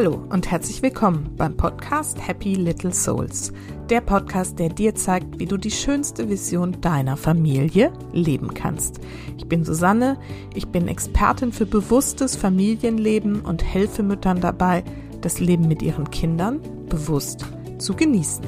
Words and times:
Hallo 0.00 0.24
und 0.30 0.50
herzlich 0.50 0.80
willkommen 0.80 1.34
beim 1.36 1.58
Podcast 1.58 2.26
Happy 2.26 2.54
Little 2.54 2.90
Souls. 2.90 3.52
Der 3.90 4.00
Podcast, 4.00 4.58
der 4.58 4.70
dir 4.70 4.94
zeigt, 4.94 5.38
wie 5.38 5.44
du 5.44 5.58
die 5.58 5.70
schönste 5.70 6.30
Vision 6.30 6.80
deiner 6.80 7.18
Familie 7.18 7.92
leben 8.10 8.54
kannst. 8.54 8.98
Ich 9.36 9.46
bin 9.46 9.62
Susanne, 9.62 10.16
ich 10.54 10.68
bin 10.68 10.88
Expertin 10.88 11.52
für 11.52 11.66
bewusstes 11.66 12.34
Familienleben 12.34 13.42
und 13.42 13.62
helfe 13.62 14.02
Müttern 14.02 14.40
dabei, 14.40 14.84
das 15.20 15.38
Leben 15.38 15.68
mit 15.68 15.82
ihren 15.82 16.10
Kindern 16.10 16.60
bewusst 16.88 17.44
zu 17.76 17.94
genießen. 17.94 18.46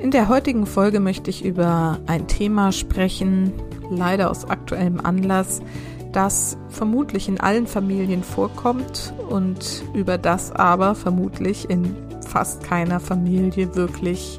In 0.00 0.10
der 0.10 0.28
heutigen 0.28 0.66
Folge 0.66 1.00
möchte 1.00 1.30
ich 1.30 1.46
über 1.46 1.98
ein 2.04 2.28
Thema 2.28 2.72
sprechen, 2.72 3.54
leider 3.90 4.30
aus 4.30 4.44
aktuellem 4.44 5.00
Anlass, 5.00 5.62
das 6.12 6.56
vermutlich 6.68 7.28
in 7.28 7.40
allen 7.40 7.66
Familien 7.66 8.22
vorkommt 8.22 9.12
und 9.28 9.82
über 9.94 10.18
das 10.18 10.52
aber 10.52 10.94
vermutlich 10.94 11.70
in 11.70 11.94
fast 12.26 12.62
keiner 12.62 13.00
Familie 13.00 13.74
wirklich 13.74 14.38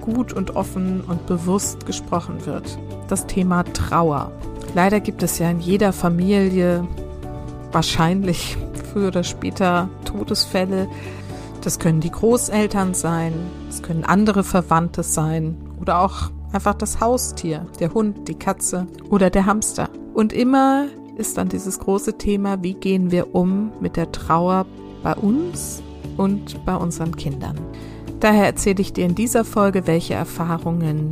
gut 0.00 0.32
und 0.32 0.56
offen 0.56 1.02
und 1.02 1.26
bewusst 1.26 1.86
gesprochen 1.86 2.46
wird. 2.46 2.78
Das 3.08 3.26
Thema 3.26 3.64
Trauer. 3.64 4.32
Leider 4.74 5.00
gibt 5.00 5.22
es 5.22 5.38
ja 5.38 5.50
in 5.50 5.60
jeder 5.60 5.92
Familie 5.92 6.86
wahrscheinlich 7.72 8.56
früher 8.92 9.08
oder 9.08 9.24
später 9.24 9.88
Todesfälle. 10.04 10.88
Das 11.62 11.78
können 11.78 12.00
die 12.00 12.10
Großeltern 12.10 12.94
sein, 12.94 13.34
es 13.68 13.82
können 13.82 14.04
andere 14.04 14.44
Verwandte 14.44 15.02
sein 15.02 15.56
oder 15.78 16.00
auch 16.00 16.30
einfach 16.52 16.74
das 16.74 17.00
Haustier, 17.00 17.66
der 17.80 17.92
Hund, 17.92 18.28
die 18.28 18.34
Katze 18.34 18.86
oder 19.10 19.28
der 19.28 19.44
Hamster. 19.44 19.90
Und 20.14 20.32
immer 20.32 20.86
ist 21.16 21.36
dann 21.36 21.48
dieses 21.48 21.78
große 21.78 22.18
Thema, 22.18 22.62
wie 22.62 22.74
gehen 22.74 23.10
wir 23.10 23.34
um 23.34 23.72
mit 23.80 23.96
der 23.96 24.10
Trauer 24.12 24.66
bei 25.02 25.14
uns 25.14 25.82
und 26.16 26.64
bei 26.64 26.74
unseren 26.74 27.16
Kindern. 27.16 27.58
Daher 28.20 28.44
erzähle 28.44 28.80
ich 28.80 28.92
dir 28.92 29.06
in 29.06 29.14
dieser 29.14 29.44
Folge, 29.44 29.86
welche 29.86 30.14
Erfahrungen 30.14 31.10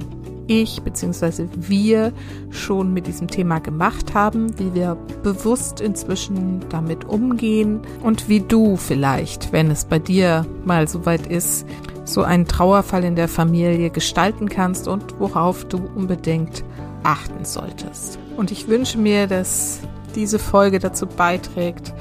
ich 0.48 0.82
bzw. 0.82 1.46
wir 1.54 2.12
schon 2.50 2.92
mit 2.92 3.06
diesem 3.06 3.28
Thema 3.28 3.60
gemacht 3.60 4.14
haben, 4.14 4.58
wie 4.58 4.74
wir 4.74 4.96
bewusst 5.22 5.80
inzwischen 5.80 6.60
damit 6.70 7.04
umgehen 7.04 7.80
und 8.02 8.28
wie 8.28 8.40
du 8.40 8.76
vielleicht, 8.76 9.52
wenn 9.52 9.70
es 9.70 9.84
bei 9.84 9.98
dir 9.98 10.46
mal 10.64 10.88
soweit 10.88 11.26
ist, 11.26 11.66
so 12.04 12.22
einen 12.22 12.46
Trauerfall 12.46 13.04
in 13.04 13.14
der 13.14 13.28
Familie 13.28 13.90
gestalten 13.90 14.48
kannst 14.48 14.88
und 14.88 15.20
worauf 15.20 15.66
du 15.66 15.78
unbedingt 15.94 16.64
achten 17.02 17.44
solltest. 17.44 18.18
Und 18.36 18.50
ich 18.50 18.68
wünsche 18.68 18.98
mir, 18.98 19.26
dass 19.26 19.80
diese 20.14 20.38
Folge 20.38 20.78
dazu 20.78 21.06
beiträgt, 21.06 21.92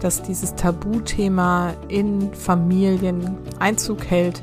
dass 0.00 0.22
dieses 0.22 0.54
Tabuthema 0.56 1.74
in 1.88 2.34
Familien 2.34 3.38
Einzug 3.58 4.04
hält 4.04 4.42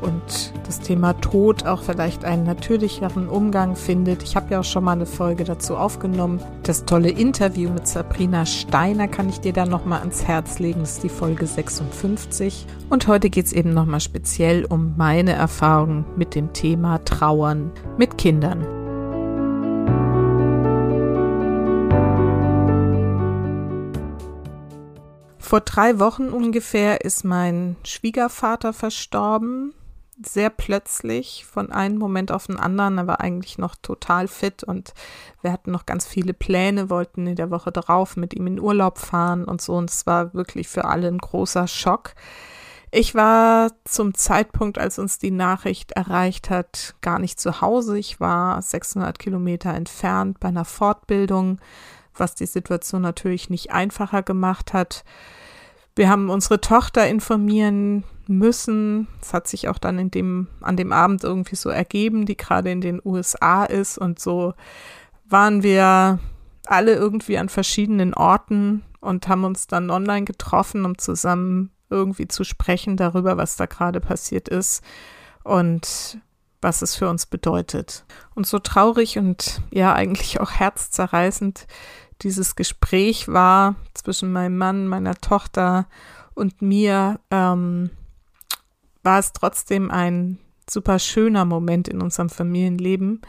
und 0.00 0.52
das 0.66 0.80
Thema 0.80 1.14
Tod 1.14 1.64
auch 1.64 1.82
vielleicht 1.82 2.24
einen 2.24 2.44
natürlicheren 2.44 3.28
Umgang 3.28 3.76
findet. 3.76 4.22
Ich 4.22 4.36
habe 4.36 4.50
ja 4.50 4.60
auch 4.60 4.64
schon 4.64 4.84
mal 4.84 4.92
eine 4.92 5.06
Folge 5.06 5.44
dazu 5.44 5.76
aufgenommen. 5.76 6.40
Das 6.64 6.84
tolle 6.84 7.10
Interview 7.10 7.70
mit 7.70 7.86
Sabrina 7.86 8.46
Steiner 8.46 9.08
kann 9.08 9.28
ich 9.28 9.40
dir 9.40 9.52
dann 9.52 9.70
nochmal 9.70 10.00
ans 10.00 10.24
Herz 10.24 10.58
legen. 10.58 10.80
Das 10.80 10.92
ist 10.92 11.02
die 11.02 11.08
Folge 11.08 11.46
56. 11.46 12.66
Und 12.90 13.08
heute 13.08 13.30
geht 13.30 13.46
es 13.46 13.52
eben 13.52 13.72
nochmal 13.72 14.00
speziell 14.00 14.64
um 14.64 14.94
meine 14.96 15.32
Erfahrungen 15.32 16.04
mit 16.16 16.34
dem 16.34 16.52
Thema 16.52 17.02
Trauern 17.04 17.70
mit 17.96 18.18
Kindern. 18.18 18.85
Vor 25.46 25.60
drei 25.60 26.00
Wochen 26.00 26.30
ungefähr 26.30 27.04
ist 27.04 27.22
mein 27.22 27.76
Schwiegervater 27.84 28.72
verstorben. 28.72 29.74
Sehr 30.20 30.50
plötzlich, 30.50 31.46
von 31.48 31.70
einem 31.70 31.98
Moment 31.98 32.32
auf 32.32 32.48
den 32.48 32.58
anderen. 32.58 32.98
Er 32.98 33.06
war 33.06 33.20
eigentlich 33.20 33.56
noch 33.56 33.76
total 33.76 34.26
fit 34.26 34.64
und 34.64 34.92
wir 35.42 35.52
hatten 35.52 35.70
noch 35.70 35.86
ganz 35.86 36.04
viele 36.04 36.34
Pläne, 36.34 36.90
wollten 36.90 37.28
in 37.28 37.36
der 37.36 37.52
Woche 37.52 37.70
darauf 37.70 38.16
mit 38.16 38.34
ihm 38.34 38.48
in 38.48 38.58
Urlaub 38.58 38.98
fahren 38.98 39.44
und 39.44 39.62
so. 39.62 39.74
Und 39.74 39.88
es 39.88 40.04
war 40.04 40.34
wirklich 40.34 40.66
für 40.66 40.84
alle 40.84 41.06
ein 41.06 41.18
großer 41.18 41.68
Schock. 41.68 42.14
Ich 42.90 43.14
war 43.14 43.70
zum 43.84 44.14
Zeitpunkt, 44.14 44.78
als 44.78 44.98
uns 44.98 45.18
die 45.18 45.30
Nachricht 45.30 45.92
erreicht 45.92 46.50
hat, 46.50 46.96
gar 47.02 47.20
nicht 47.20 47.38
zu 47.38 47.60
Hause. 47.60 47.96
Ich 47.98 48.18
war 48.18 48.60
600 48.60 49.16
Kilometer 49.16 49.72
entfernt 49.72 50.40
bei 50.40 50.48
einer 50.48 50.64
Fortbildung, 50.64 51.60
was 52.18 52.34
die 52.34 52.46
Situation 52.46 53.02
natürlich 53.02 53.50
nicht 53.50 53.72
einfacher 53.72 54.22
gemacht 54.22 54.72
hat. 54.72 55.04
Wir 55.94 56.08
haben 56.08 56.28
unsere 56.30 56.60
Tochter 56.60 57.08
informieren 57.08 58.04
müssen. 58.26 59.08
Es 59.22 59.32
hat 59.32 59.48
sich 59.48 59.68
auch 59.68 59.78
dann 59.78 59.98
in 59.98 60.10
dem, 60.10 60.48
an 60.60 60.76
dem 60.76 60.92
Abend 60.92 61.24
irgendwie 61.24 61.56
so 61.56 61.70
ergeben, 61.70 62.26
die 62.26 62.36
gerade 62.36 62.70
in 62.70 62.80
den 62.80 63.00
USA 63.04 63.64
ist. 63.64 63.96
Und 63.98 64.18
so 64.18 64.54
waren 65.24 65.62
wir 65.62 66.18
alle 66.66 66.94
irgendwie 66.94 67.38
an 67.38 67.48
verschiedenen 67.48 68.12
Orten 68.14 68.82
und 69.00 69.28
haben 69.28 69.44
uns 69.44 69.66
dann 69.66 69.90
online 69.90 70.24
getroffen, 70.24 70.84
um 70.84 70.98
zusammen 70.98 71.70
irgendwie 71.88 72.28
zu 72.28 72.44
sprechen 72.44 72.96
darüber, 72.96 73.36
was 73.36 73.56
da 73.56 73.66
gerade 73.66 74.00
passiert 74.00 74.48
ist 74.48 74.82
und 75.44 76.18
was 76.60 76.82
es 76.82 76.96
für 76.96 77.08
uns 77.08 77.26
bedeutet. 77.26 78.04
Und 78.34 78.46
so 78.46 78.58
traurig 78.58 79.18
und 79.18 79.62
ja 79.70 79.94
eigentlich 79.94 80.40
auch 80.40 80.50
herzzerreißend 80.50 81.66
dieses 82.22 82.56
Gespräch 82.56 83.28
war 83.28 83.76
zwischen 83.94 84.32
meinem 84.32 84.56
Mann, 84.56 84.88
meiner 84.88 85.14
Tochter 85.14 85.86
und 86.34 86.62
mir, 86.62 87.20
ähm, 87.30 87.90
war 89.02 89.18
es 89.18 89.32
trotzdem 89.32 89.90
ein 89.90 90.38
super 90.68 90.98
schöner 90.98 91.44
Moment 91.44 91.88
in 91.88 92.02
unserem 92.02 92.28
Familienleben, 92.28 93.22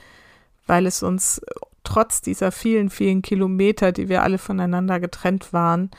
weil 0.66 0.86
es 0.86 1.04
uns 1.04 1.42
trotz 1.84 2.22
dieser 2.22 2.52
vielen, 2.52 2.90
vielen 2.90 3.22
Kilometer, 3.22 3.92
die 3.92 4.10
wir 4.10 4.24
alle 4.24 4.38
voneinander 4.38 5.00
getrennt 5.00 5.54
waren, 5.54 5.92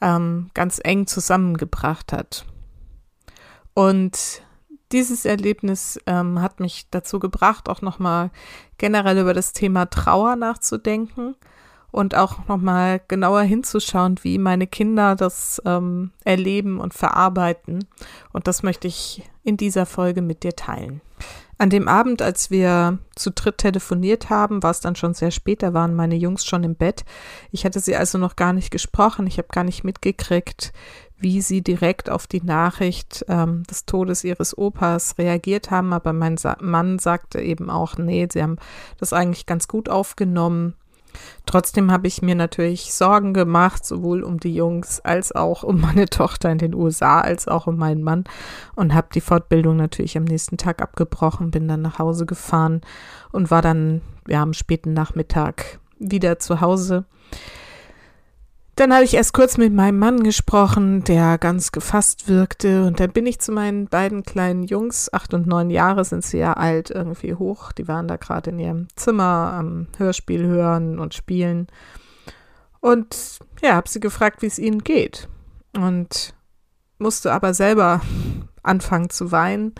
ähm, 0.00 0.50
ganz 0.54 0.80
eng 0.82 1.06
zusammengebracht 1.06 2.12
hat. 2.12 2.46
Und 3.74 4.42
dieses 4.92 5.24
Erlebnis 5.24 6.00
ähm, 6.06 6.40
hat 6.40 6.60
mich 6.60 6.86
dazu 6.90 7.18
gebracht, 7.18 7.68
auch 7.68 7.82
nochmal 7.82 8.30
generell 8.78 9.18
über 9.18 9.34
das 9.34 9.52
Thema 9.52 9.86
Trauer 9.86 10.36
nachzudenken 10.36 11.34
und 11.90 12.14
auch 12.14 12.46
nochmal 12.48 13.00
genauer 13.08 13.42
hinzuschauen, 13.42 14.16
wie 14.22 14.38
meine 14.38 14.66
Kinder 14.66 15.16
das 15.16 15.62
ähm, 15.64 16.10
erleben 16.24 16.78
und 16.78 16.94
verarbeiten. 16.94 17.86
Und 18.32 18.46
das 18.46 18.62
möchte 18.62 18.88
ich 18.88 19.22
in 19.44 19.56
dieser 19.56 19.86
Folge 19.86 20.22
mit 20.22 20.42
dir 20.42 20.54
teilen. 20.54 21.00
An 21.58 21.70
dem 21.70 21.88
Abend, 21.88 22.20
als 22.20 22.50
wir 22.50 22.98
zu 23.14 23.30
dritt 23.30 23.58
telefoniert 23.58 24.28
haben, 24.28 24.62
war 24.62 24.72
es 24.72 24.80
dann 24.80 24.94
schon 24.94 25.14
sehr 25.14 25.30
spät, 25.30 25.62
da 25.62 25.72
waren 25.72 25.94
meine 25.94 26.16
Jungs 26.16 26.44
schon 26.44 26.64
im 26.64 26.74
Bett. 26.74 27.06
Ich 27.50 27.64
hatte 27.64 27.80
sie 27.80 27.96
also 27.96 28.18
noch 28.18 28.36
gar 28.36 28.52
nicht 28.52 28.70
gesprochen, 28.70 29.26
ich 29.26 29.38
habe 29.38 29.48
gar 29.50 29.64
nicht 29.64 29.82
mitgekriegt, 29.82 30.74
wie 31.16 31.40
sie 31.40 31.62
direkt 31.62 32.10
auf 32.10 32.26
die 32.26 32.42
Nachricht 32.42 33.24
ähm, 33.28 33.62
des 33.62 33.86
Todes 33.86 34.22
ihres 34.22 34.58
Opas 34.58 35.16
reagiert 35.16 35.70
haben, 35.70 35.94
aber 35.94 36.12
mein 36.12 36.36
Sa 36.36 36.58
Mann 36.60 36.98
sagte 36.98 37.40
eben 37.40 37.70
auch, 37.70 37.96
nee, 37.96 38.28
sie 38.30 38.42
haben 38.42 38.58
das 38.98 39.14
eigentlich 39.14 39.46
ganz 39.46 39.66
gut 39.66 39.88
aufgenommen 39.88 40.74
Trotzdem 41.46 41.92
habe 41.92 42.06
ich 42.06 42.22
mir 42.22 42.34
natürlich 42.34 42.92
Sorgen 42.92 43.32
gemacht, 43.32 43.84
sowohl 43.84 44.22
um 44.22 44.40
die 44.40 44.54
Jungs 44.54 45.00
als 45.00 45.32
auch 45.32 45.62
um 45.62 45.80
meine 45.80 46.06
Tochter 46.10 46.50
in 46.50 46.58
den 46.58 46.74
USA, 46.74 47.20
als 47.20 47.48
auch 47.48 47.66
um 47.66 47.76
meinen 47.76 48.02
Mann 48.02 48.24
und 48.74 48.94
habe 48.94 49.08
die 49.14 49.20
Fortbildung 49.20 49.76
natürlich 49.76 50.16
am 50.16 50.24
nächsten 50.24 50.56
Tag 50.56 50.82
abgebrochen, 50.82 51.50
bin 51.50 51.68
dann 51.68 51.82
nach 51.82 51.98
Hause 51.98 52.26
gefahren 52.26 52.80
und 53.32 53.50
war 53.50 53.62
dann 53.62 54.00
ja 54.28 54.42
am 54.42 54.52
späten 54.52 54.92
Nachmittag 54.92 55.78
wieder 55.98 56.38
zu 56.38 56.60
Hause. 56.60 57.04
Dann 58.76 58.92
hatte 58.92 59.04
ich 59.04 59.14
erst 59.14 59.32
kurz 59.32 59.56
mit 59.56 59.72
meinem 59.72 59.98
Mann 59.98 60.22
gesprochen, 60.22 61.02
der 61.02 61.38
ganz 61.38 61.72
gefasst 61.72 62.28
wirkte. 62.28 62.84
Und 62.84 63.00
dann 63.00 63.10
bin 63.10 63.24
ich 63.24 63.38
zu 63.38 63.50
meinen 63.50 63.86
beiden 63.86 64.22
kleinen 64.22 64.64
Jungs, 64.64 65.10
acht 65.14 65.32
und 65.32 65.46
neun 65.46 65.70
Jahre 65.70 66.04
sind 66.04 66.22
sie 66.22 66.36
ja 66.36 66.52
alt, 66.52 66.90
irgendwie 66.90 67.32
hoch. 67.32 67.72
Die 67.72 67.88
waren 67.88 68.06
da 68.06 68.16
gerade 68.16 68.50
in 68.50 68.58
ihrem 68.58 68.88
Zimmer 68.94 69.54
am 69.54 69.86
Hörspiel 69.96 70.44
hören 70.46 70.98
und 70.98 71.14
spielen. 71.14 71.68
Und 72.80 73.38
ja, 73.62 73.76
habe 73.76 73.88
sie 73.88 73.98
gefragt, 73.98 74.42
wie 74.42 74.46
es 74.46 74.58
ihnen 74.58 74.84
geht. 74.84 75.26
Und 75.74 76.34
musste 76.98 77.32
aber 77.32 77.54
selber 77.54 78.02
anfangen 78.62 79.08
zu 79.08 79.32
weinen, 79.32 79.74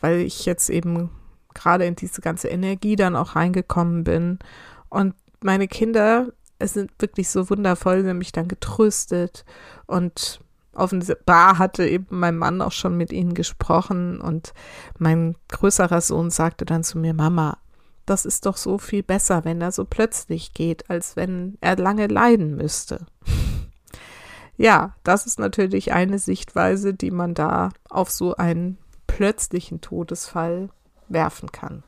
weil 0.00 0.22
ich 0.22 0.44
jetzt 0.44 0.70
eben 0.70 1.10
gerade 1.54 1.84
in 1.84 1.94
diese 1.94 2.20
ganze 2.20 2.48
Energie 2.48 2.96
dann 2.96 3.14
auch 3.14 3.36
reingekommen 3.36 4.02
bin. 4.02 4.40
Und 4.88 5.14
meine 5.40 5.68
Kinder 5.68 6.32
es 6.58 6.74
sind 6.74 6.90
wirklich 6.98 7.28
so 7.28 7.50
wundervoll, 7.50 8.02
sie 8.02 8.08
haben 8.08 8.18
mich 8.18 8.32
dann 8.32 8.48
getröstet 8.48 9.44
und 9.86 10.40
offenbar 10.72 11.58
hatte 11.58 11.86
eben 11.86 12.06
mein 12.10 12.36
Mann 12.36 12.62
auch 12.62 12.72
schon 12.72 12.96
mit 12.96 13.12
ihnen 13.12 13.34
gesprochen 13.34 14.20
und 14.20 14.52
mein 14.98 15.36
größerer 15.48 16.00
Sohn 16.00 16.30
sagte 16.30 16.64
dann 16.64 16.84
zu 16.84 16.98
mir, 16.98 17.14
Mama, 17.14 17.58
das 18.06 18.24
ist 18.24 18.46
doch 18.46 18.56
so 18.56 18.78
viel 18.78 19.02
besser, 19.02 19.44
wenn 19.44 19.60
er 19.60 19.72
so 19.72 19.84
plötzlich 19.84 20.54
geht, 20.54 20.88
als 20.88 21.16
wenn 21.16 21.58
er 21.60 21.76
lange 21.76 22.06
leiden 22.06 22.56
müsste. 22.56 23.06
ja, 24.56 24.94
das 25.02 25.26
ist 25.26 25.38
natürlich 25.38 25.92
eine 25.92 26.18
Sichtweise, 26.18 26.94
die 26.94 27.10
man 27.10 27.34
da 27.34 27.70
auf 27.90 28.10
so 28.10 28.34
einen 28.36 28.78
plötzlichen 29.06 29.80
Todesfall 29.80 30.70
werfen 31.08 31.52
kann. 31.52 31.82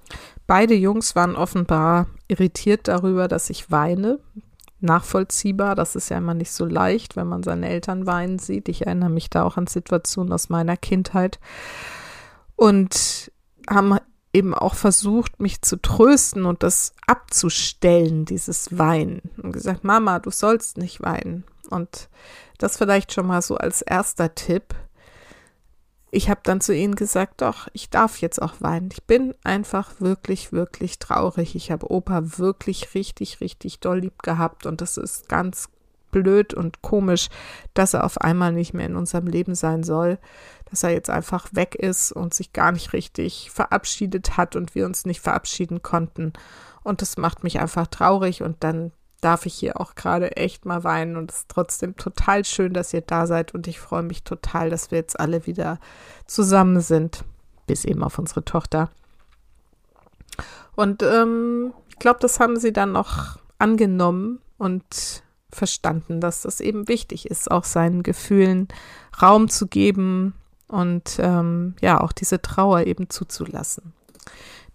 Beide 0.46 0.74
Jungs 0.74 1.14
waren 1.14 1.36
offenbar 1.36 2.06
irritiert 2.28 2.88
darüber, 2.88 3.28
dass 3.28 3.50
ich 3.50 3.70
weine. 3.70 4.18
Nachvollziehbar, 4.80 5.74
das 5.74 5.96
ist 5.96 6.08
ja 6.08 6.18
immer 6.18 6.34
nicht 6.34 6.52
so 6.52 6.64
leicht, 6.64 7.16
wenn 7.16 7.26
man 7.26 7.42
seine 7.42 7.68
Eltern 7.68 8.06
weinen 8.06 8.38
sieht. 8.38 8.68
Ich 8.68 8.86
erinnere 8.86 9.10
mich 9.10 9.30
da 9.30 9.44
auch 9.44 9.56
an 9.56 9.66
Situationen 9.66 10.32
aus 10.32 10.48
meiner 10.48 10.76
Kindheit. 10.76 11.38
Und 12.56 13.32
haben 13.68 13.98
eben 14.32 14.54
auch 14.54 14.74
versucht, 14.74 15.40
mich 15.40 15.62
zu 15.62 15.80
trösten 15.80 16.44
und 16.44 16.62
das 16.62 16.92
abzustellen, 17.06 18.24
dieses 18.24 18.78
Weinen. 18.78 19.22
Und 19.42 19.52
gesagt, 19.52 19.84
Mama, 19.84 20.18
du 20.18 20.30
sollst 20.30 20.78
nicht 20.78 21.02
weinen. 21.02 21.44
Und 21.68 22.08
das 22.58 22.76
vielleicht 22.76 23.12
schon 23.12 23.26
mal 23.26 23.42
so 23.42 23.56
als 23.56 23.82
erster 23.82 24.34
Tipp. 24.34 24.74
Ich 26.12 26.28
habe 26.28 26.40
dann 26.42 26.60
zu 26.60 26.74
ihnen 26.74 26.96
gesagt, 26.96 27.40
doch, 27.40 27.68
ich 27.72 27.88
darf 27.88 28.20
jetzt 28.20 28.42
auch 28.42 28.54
weinen. 28.58 28.90
Ich 28.92 29.04
bin 29.04 29.34
einfach 29.44 30.00
wirklich, 30.00 30.52
wirklich 30.52 30.98
traurig. 30.98 31.54
Ich 31.54 31.70
habe 31.70 31.90
Opa 31.90 32.38
wirklich 32.38 32.94
richtig, 32.94 33.40
richtig 33.40 33.78
doll 33.78 34.00
lieb 34.00 34.22
gehabt 34.22 34.66
und 34.66 34.80
das 34.80 34.96
ist 34.96 35.28
ganz 35.28 35.68
blöd 36.10 36.52
und 36.54 36.82
komisch, 36.82 37.28
dass 37.74 37.94
er 37.94 38.04
auf 38.04 38.20
einmal 38.20 38.52
nicht 38.52 38.74
mehr 38.74 38.86
in 38.86 38.96
unserem 38.96 39.28
Leben 39.28 39.54
sein 39.54 39.84
soll, 39.84 40.18
dass 40.68 40.82
er 40.82 40.90
jetzt 40.90 41.10
einfach 41.10 41.48
weg 41.52 41.76
ist 41.76 42.10
und 42.10 42.34
sich 42.34 42.52
gar 42.52 42.72
nicht 42.72 42.92
richtig 42.92 43.50
verabschiedet 43.52 44.36
hat 44.36 44.56
und 44.56 44.74
wir 44.74 44.86
uns 44.86 45.06
nicht 45.06 45.20
verabschieden 45.20 45.82
konnten. 45.82 46.32
Und 46.82 47.02
das 47.02 47.16
macht 47.16 47.44
mich 47.44 47.60
einfach 47.60 47.86
traurig 47.86 48.42
und 48.42 48.64
dann 48.64 48.90
darf 49.20 49.46
ich 49.46 49.54
hier 49.54 49.80
auch 49.80 49.94
gerade 49.94 50.36
echt 50.36 50.64
mal 50.64 50.84
weinen 50.84 51.16
und 51.16 51.30
es 51.30 51.38
ist 51.38 51.48
trotzdem 51.48 51.96
total 51.96 52.44
schön, 52.44 52.72
dass 52.72 52.94
ihr 52.94 53.02
da 53.02 53.26
seid 53.26 53.54
und 53.54 53.66
ich 53.66 53.80
freue 53.80 54.02
mich 54.02 54.22
total, 54.24 54.70
dass 54.70 54.90
wir 54.90 54.98
jetzt 54.98 55.18
alle 55.18 55.46
wieder 55.46 55.78
zusammen 56.26 56.80
sind, 56.80 57.24
bis 57.66 57.84
eben 57.84 58.02
auf 58.02 58.18
unsere 58.18 58.44
Tochter. 58.44 58.90
Und 60.74 61.02
ähm, 61.02 61.72
ich 61.88 61.98
glaube, 61.98 62.20
das 62.20 62.40
haben 62.40 62.58
sie 62.58 62.72
dann 62.72 62.92
noch 62.92 63.38
angenommen 63.58 64.40
und 64.56 65.22
verstanden, 65.52 66.20
dass 66.20 66.42
das 66.42 66.60
eben 66.60 66.88
wichtig 66.88 67.26
ist, 67.26 67.50
auch 67.50 67.64
seinen 67.64 68.02
Gefühlen 68.02 68.68
Raum 69.20 69.48
zu 69.48 69.66
geben 69.66 70.34
und 70.68 71.18
ähm, 71.18 71.74
ja, 71.80 72.00
auch 72.00 72.12
diese 72.12 72.40
Trauer 72.40 72.86
eben 72.86 73.10
zuzulassen. 73.10 73.92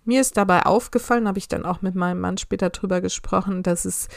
Mir 0.05 0.21
ist 0.21 0.37
dabei 0.37 0.65
aufgefallen, 0.65 1.27
habe 1.27 1.39
ich 1.39 1.47
dann 1.47 1.65
auch 1.65 1.81
mit 1.81 1.95
meinem 1.95 2.21
Mann 2.21 2.37
später 2.37 2.69
drüber 2.69 3.01
gesprochen, 3.01 3.63
dass 3.63 3.85
es 3.85 4.07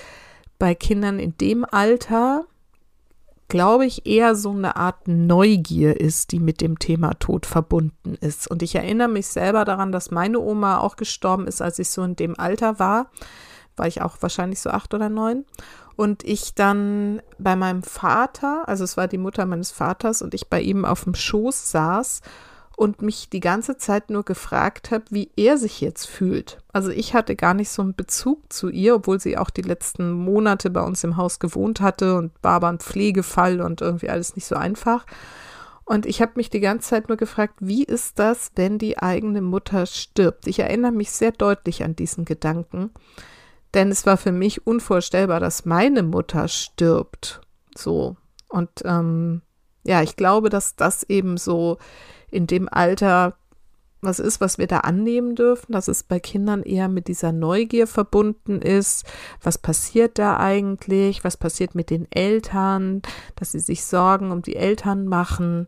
bei 0.59 0.75
Kindern 0.75 1.19
in 1.19 1.37
dem 1.39 1.65
Alter, 1.65 2.45
glaube 3.49 3.87
ich, 3.87 4.05
eher 4.05 4.35
so 4.35 4.51
eine 4.51 4.77
Art 4.77 5.09
Neugier 5.09 5.99
ist, 5.99 6.33
die 6.33 6.41
mit 6.41 6.61
dem 6.61 6.79
Thema 6.79 7.15
Tod 7.15 7.47
verbunden 7.47 8.17
ist. 8.21 8.51
Und 8.51 8.63
ich 8.63 8.75
erinnere 8.75 9.09
mich 9.09 9.29
selber 9.29 9.65
daran, 9.65 9.91
dass 9.91 10.11
meine 10.11 10.41
Oma 10.41 10.79
auch 10.79 10.97
gestorben 10.97 11.47
ist, 11.47 11.63
als 11.63 11.79
ich 11.79 11.89
so 11.89 12.03
in 12.03 12.17
dem 12.17 12.39
Alter 12.39 12.79
war. 12.79 13.11
War 13.77 13.87
ich 13.87 14.03
auch 14.03 14.19
wahrscheinlich 14.21 14.61
so 14.61 14.69
acht 14.71 14.93
oder 14.93 15.09
neun. 15.09 15.47
Und 15.97 16.23
ich 16.23 16.55
dann 16.55 17.23
bei 17.39 17.57
meinem 17.57 17.83
Vater, 17.83 18.69
also 18.69 18.85
es 18.85 18.99
war 18.99 19.09
die 19.09 19.19
Mutter 19.19 19.47
meines 19.47 19.71
Vaters 19.71 20.21
und 20.21 20.35
ich 20.35 20.49
bei 20.49 20.61
ihm 20.61 20.85
auf 20.85 21.05
dem 21.05 21.15
Schoß 21.15 21.71
saß 21.71 22.21
und 22.79 23.03
mich 23.03 23.29
die 23.29 23.41
ganze 23.41 23.77
Zeit 23.77 24.09
nur 24.09 24.23
gefragt 24.23 24.93
habe, 24.93 25.05
wie 25.11 25.33
er 25.35 25.59
sich 25.59 25.81
jetzt 25.81 26.07
fühlt. 26.07 26.59
Also 26.73 26.91
ich 26.91 27.13
hatte 27.13 27.35
gar 27.35 27.53
nicht 27.53 27.71
so 27.71 27.83
einen 27.83 27.97
Bezug 27.97 28.53
zu 28.53 28.69
ihr, 28.69 28.95
obwohl 28.95 29.19
sie 29.19 29.37
auch 29.37 29.51
die 29.51 29.63
letzten 29.63 30.13
Monate 30.13 30.71
bei 30.71 30.83
uns 30.83 31.03
im 31.03 31.17
Haus 31.17 31.41
gewohnt 31.41 31.81
hatte 31.81 32.15
und 32.15 32.31
war 32.41 32.53
aber 32.53 32.69
ein 32.69 32.79
Pflegefall 32.79 33.61
und 33.61 33.81
irgendwie 33.81 34.09
alles 34.09 34.37
nicht 34.37 34.47
so 34.47 34.55
einfach. 34.55 35.07
Und 35.87 36.07
ich 36.07 36.23
habe 36.23 36.35
mich 36.37 36.51
die 36.51 36.61
ganze 36.61 36.91
Zeit 36.91 37.09
nur 37.09 37.17
gefragt, 37.17 37.55
wie 37.59 37.83
ist 37.83 38.21
das, 38.21 38.53
wenn 38.55 38.79
die 38.79 38.97
eigene 38.97 39.43
Mutter 39.43 39.85
stirbt? 39.85 40.47
Ich 40.47 40.61
erinnere 40.61 40.93
mich 40.93 41.11
sehr 41.11 41.33
deutlich 41.33 41.83
an 41.83 41.97
diesen 41.97 42.25
Gedanken, 42.25 42.93
denn 43.75 43.91
es 43.91 44.07
war 44.07 44.17
für 44.17 44.31
mich 44.31 44.69
unvorstellbar, 44.69 45.41
dass 45.41 45.65
meine 45.65 46.05
Mutter 46.05 46.47
stirbt. 46.47 47.41
So. 47.77 48.17
Und 48.49 48.71
ähm, 48.85 49.43
ja, 49.83 50.01
ich 50.03 50.15
glaube, 50.15 50.49
dass 50.49 50.77
das 50.77 51.03
eben 51.03 51.39
so 51.39 51.79
in 52.31 52.47
dem 52.47 52.69
Alter 52.69 53.37
was 54.01 54.21
ist, 54.21 54.41
was 54.41 54.59
wir 54.59 54.69
da 54.69 54.79
annehmen 54.79 55.35
dürfen, 55.35 55.73
dass 55.73 55.89
es 55.89 56.05
bei 56.05 56.21
Kindern 56.21 56.63
eher 56.63 56.89
mit 56.89 57.09
dieser 57.09 57.33
Neugier 57.33 57.87
verbunden 57.87 58.63
ist. 58.63 59.05
Was 59.43 59.59
passiert 59.59 60.19
da 60.19 60.37
eigentlich? 60.37 61.25
Was 61.25 61.37
passiert 61.37 61.75
mit 61.75 61.91
den 61.91 62.07
Eltern? 62.13 63.03
Dass 63.35 63.53
sie 63.53 63.59
sich 63.59 63.85
Sorgen 63.85 64.31
um 64.31 64.43
die 64.43 64.57
Eltern 64.57 65.07
machen 65.07 65.67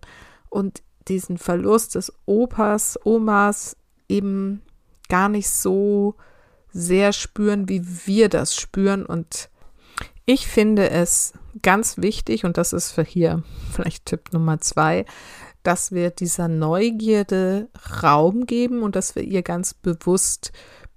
und 0.48 0.82
diesen 1.08 1.38
Verlust 1.38 1.96
des 1.96 2.12
Opas, 2.26 2.98
Omas 3.04 3.76
eben 4.08 4.62
gar 5.08 5.28
nicht 5.28 5.50
so 5.50 6.14
sehr 6.72 7.12
spüren, 7.12 7.68
wie 7.68 7.84
wir 8.06 8.28
das 8.28 8.54
spüren. 8.54 9.04
Und 9.04 9.50
ich 10.24 10.46
finde 10.46 10.88
es 10.90 11.32
ganz 11.62 11.98
wichtig, 11.98 12.44
und 12.44 12.58
das 12.58 12.72
ist 12.72 12.92
für 12.92 13.02
hier 13.02 13.42
vielleicht 13.72 14.06
Tipp 14.06 14.32
Nummer 14.32 14.60
zwei, 14.60 15.04
dass 15.62 15.92
wir 15.92 16.10
dieser 16.10 16.48
Neugierde 16.48 17.68
Raum 18.02 18.46
geben 18.46 18.82
und 18.82 18.96
dass 18.96 19.14
wir 19.14 19.22
ihr 19.22 19.42
ganz 19.42 19.74
bewusst 19.74 20.52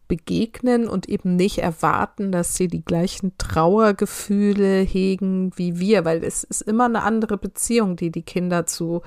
begegnen 0.07 0.87
und 0.87 1.09
eben 1.09 1.35
nicht 1.35 1.59
erwarten, 1.59 2.31
dass 2.31 2.55
sie 2.55 2.67
die 2.67 2.83
gleichen 2.83 3.37
Trauergefühle 3.37 4.81
hegen 4.81 5.51
wie 5.55 5.79
wir, 5.79 6.05
weil 6.05 6.23
es 6.23 6.43
ist 6.43 6.61
immer 6.61 6.85
eine 6.85 7.03
andere 7.03 7.37
Beziehung, 7.37 7.95
die 7.95 8.11
die 8.11 8.21
Kinder 8.21 8.65
zu 8.65 9.01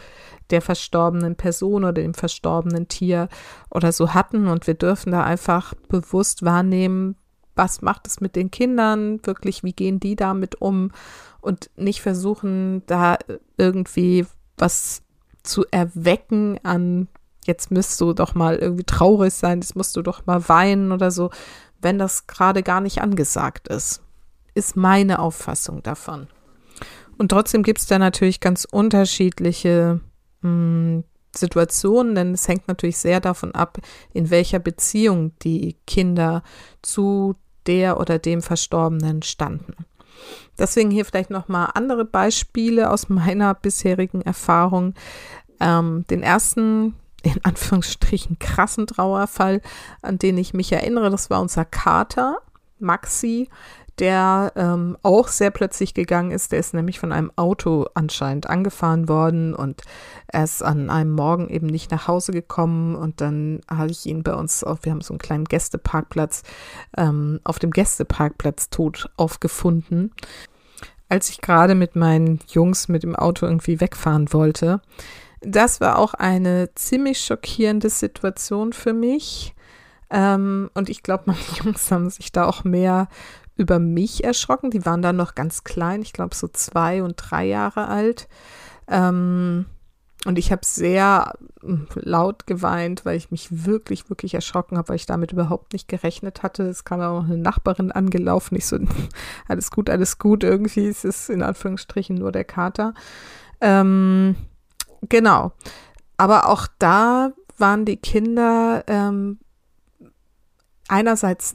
der 0.50 0.62
verstorbenen 0.62 1.36
Person 1.36 1.84
oder 1.84 1.92
dem 1.92 2.14
verstorbenen 2.14 2.88
Tier 2.88 3.28
oder 3.70 3.92
so 3.92 4.14
hatten. 4.14 4.48
Und 4.48 4.66
wir 4.66 4.74
dürfen 4.74 5.12
da 5.12 5.22
einfach 5.22 5.74
bewusst 5.88 6.44
wahrnehmen, 6.44 7.16
was 7.54 7.82
macht 7.82 8.06
es 8.06 8.20
mit 8.20 8.36
den 8.36 8.50
Kindern, 8.50 9.20
wirklich, 9.24 9.62
wie 9.62 9.72
gehen 9.72 10.00
die 10.00 10.16
damit 10.16 10.60
um? 10.60 10.90
Und 11.40 11.70
nicht 11.76 12.00
versuchen, 12.00 12.82
da 12.86 13.16
irgendwie 13.56 14.26
was 14.58 15.02
zu 15.46 15.64
erwecken 15.70 16.58
an, 16.62 17.08
jetzt 17.44 17.70
müsst 17.70 18.00
du 18.00 18.12
doch 18.12 18.34
mal 18.34 18.56
irgendwie 18.56 18.84
traurig 18.84 19.32
sein, 19.32 19.60
jetzt 19.60 19.76
musst 19.76 19.96
du 19.96 20.02
doch 20.02 20.26
mal 20.26 20.48
weinen 20.48 20.92
oder 20.92 21.10
so, 21.10 21.30
wenn 21.80 21.98
das 21.98 22.26
gerade 22.26 22.62
gar 22.62 22.80
nicht 22.80 23.00
angesagt 23.00 23.68
ist. 23.68 24.02
Ist 24.54 24.76
meine 24.76 25.18
Auffassung 25.18 25.82
davon. 25.82 26.28
Und 27.18 27.30
trotzdem 27.30 27.62
gibt 27.62 27.80
es 27.80 27.86
da 27.86 27.98
natürlich 27.98 28.40
ganz 28.40 28.64
unterschiedliche 28.64 30.00
mh, 30.42 30.48
hm, 30.48 31.04
Situationen, 31.34 32.14
denn 32.14 32.32
es 32.32 32.48
hängt 32.48 32.68
natürlich 32.68 32.98
sehr 32.98 33.20
davon 33.20 33.54
ab, 33.54 33.78
in 34.12 34.30
welcher 34.30 34.58
Beziehung 34.58 35.32
die 35.42 35.76
Kinder 35.86 36.42
zu 36.82 37.36
der 37.66 38.00
oder 38.00 38.18
dem 38.18 38.42
Verstorbenen 38.42 39.22
standen. 39.22 39.74
Deswegen 40.58 40.90
hier 40.90 41.04
vielleicht 41.04 41.30
noch 41.30 41.48
mal 41.48 41.66
andere 41.74 42.04
Beispiele 42.04 42.90
aus 42.90 43.08
meiner 43.08 43.54
bisherigen 43.54 44.22
Erfahrung. 44.22 44.94
Ähm, 45.60 46.04
den 46.10 46.22
ersten 46.22 46.94
in 47.22 47.44
Anführungsstrichen 47.44 48.38
krassen 48.38 48.86
Trauerfall, 48.86 49.60
an 50.00 50.18
den 50.18 50.38
ich 50.38 50.54
mich 50.54 50.70
erinnere, 50.72 51.10
das 51.10 51.28
war 51.28 51.40
unser 51.40 51.64
Kater, 51.64 52.38
Maxi, 52.78 53.48
der 53.98 54.52
ähm, 54.56 54.96
auch 55.02 55.28
sehr 55.28 55.50
plötzlich 55.50 55.94
gegangen 55.94 56.30
ist. 56.30 56.52
Der 56.52 56.58
ist 56.58 56.74
nämlich 56.74 57.00
von 57.00 57.12
einem 57.12 57.32
Auto 57.36 57.86
anscheinend 57.94 58.48
angefahren 58.48 59.08
worden 59.08 59.54
und 59.54 59.82
er 60.28 60.44
ist 60.44 60.62
an 60.62 60.90
einem 60.90 61.12
Morgen 61.12 61.48
eben 61.48 61.66
nicht 61.66 61.90
nach 61.90 62.06
Hause 62.08 62.32
gekommen 62.32 62.94
und 62.94 63.20
dann 63.20 63.60
habe 63.70 63.90
ich 63.90 64.04
ihn 64.06 64.22
bei 64.22 64.34
uns 64.34 64.64
auf, 64.64 64.80
wir 64.84 64.92
haben 64.92 65.00
so 65.00 65.14
einen 65.14 65.18
kleinen 65.18 65.44
Gästeparkplatz, 65.44 66.42
ähm, 66.96 67.40
auf 67.44 67.58
dem 67.58 67.70
Gästeparkplatz 67.70 68.68
tot 68.70 69.10
aufgefunden. 69.16 70.12
Als 71.08 71.30
ich 71.30 71.40
gerade 71.40 71.74
mit 71.74 71.96
meinen 71.96 72.40
Jungs 72.48 72.88
mit 72.88 73.02
dem 73.02 73.16
Auto 73.16 73.46
irgendwie 73.46 73.80
wegfahren 73.80 74.32
wollte, 74.32 74.80
das 75.40 75.80
war 75.80 75.98
auch 75.98 76.14
eine 76.14 76.74
ziemlich 76.74 77.20
schockierende 77.20 77.88
Situation 77.88 78.72
für 78.72 78.92
mich. 78.92 79.54
Ähm, 80.10 80.70
und 80.74 80.88
ich 80.88 81.02
glaube, 81.02 81.24
meine 81.26 81.38
Jungs 81.64 81.90
haben 81.90 82.10
sich 82.10 82.32
da 82.32 82.46
auch 82.46 82.64
mehr 82.64 83.08
über 83.56 83.78
mich 83.78 84.24
erschrocken. 84.24 84.70
Die 84.70 84.84
waren 84.84 85.02
da 85.02 85.12
noch 85.12 85.34
ganz 85.34 85.64
klein, 85.64 86.02
ich 86.02 86.12
glaube 86.12 86.34
so 86.34 86.48
zwei 86.48 87.02
und 87.02 87.16
drei 87.16 87.46
Jahre 87.46 87.88
alt. 87.88 88.28
Ähm, 88.88 89.66
und 90.26 90.38
ich 90.38 90.50
habe 90.50 90.62
sehr 90.64 91.34
hm, 91.60 91.86
laut 91.94 92.46
geweint, 92.46 93.04
weil 93.04 93.16
ich 93.16 93.30
mich 93.30 93.64
wirklich, 93.64 94.10
wirklich 94.10 94.34
erschrocken 94.34 94.76
habe, 94.76 94.88
weil 94.88 94.96
ich 94.96 95.06
damit 95.06 95.32
überhaupt 95.32 95.72
nicht 95.72 95.86
gerechnet 95.88 96.42
hatte. 96.42 96.64
Es 96.64 96.84
kam 96.84 97.00
auch 97.00 97.24
eine 97.24 97.38
Nachbarin 97.38 97.92
angelaufen. 97.92 98.56
Ich 98.56 98.66
so, 98.66 98.78
alles 99.48 99.70
gut, 99.70 99.88
alles 99.88 100.18
gut. 100.18 100.42
Irgendwie 100.42 100.86
ist 100.86 101.04
es 101.04 101.28
in 101.28 101.42
Anführungsstrichen 101.42 102.16
nur 102.16 102.32
der 102.32 102.44
Kater. 102.44 102.92
Ähm, 103.60 104.34
genau. 105.08 105.52
Aber 106.16 106.48
auch 106.48 106.66
da 106.78 107.32
waren 107.58 107.84
die 107.84 107.96
Kinder 107.96 108.82
ähm, 108.88 109.38
einerseits 110.88 111.54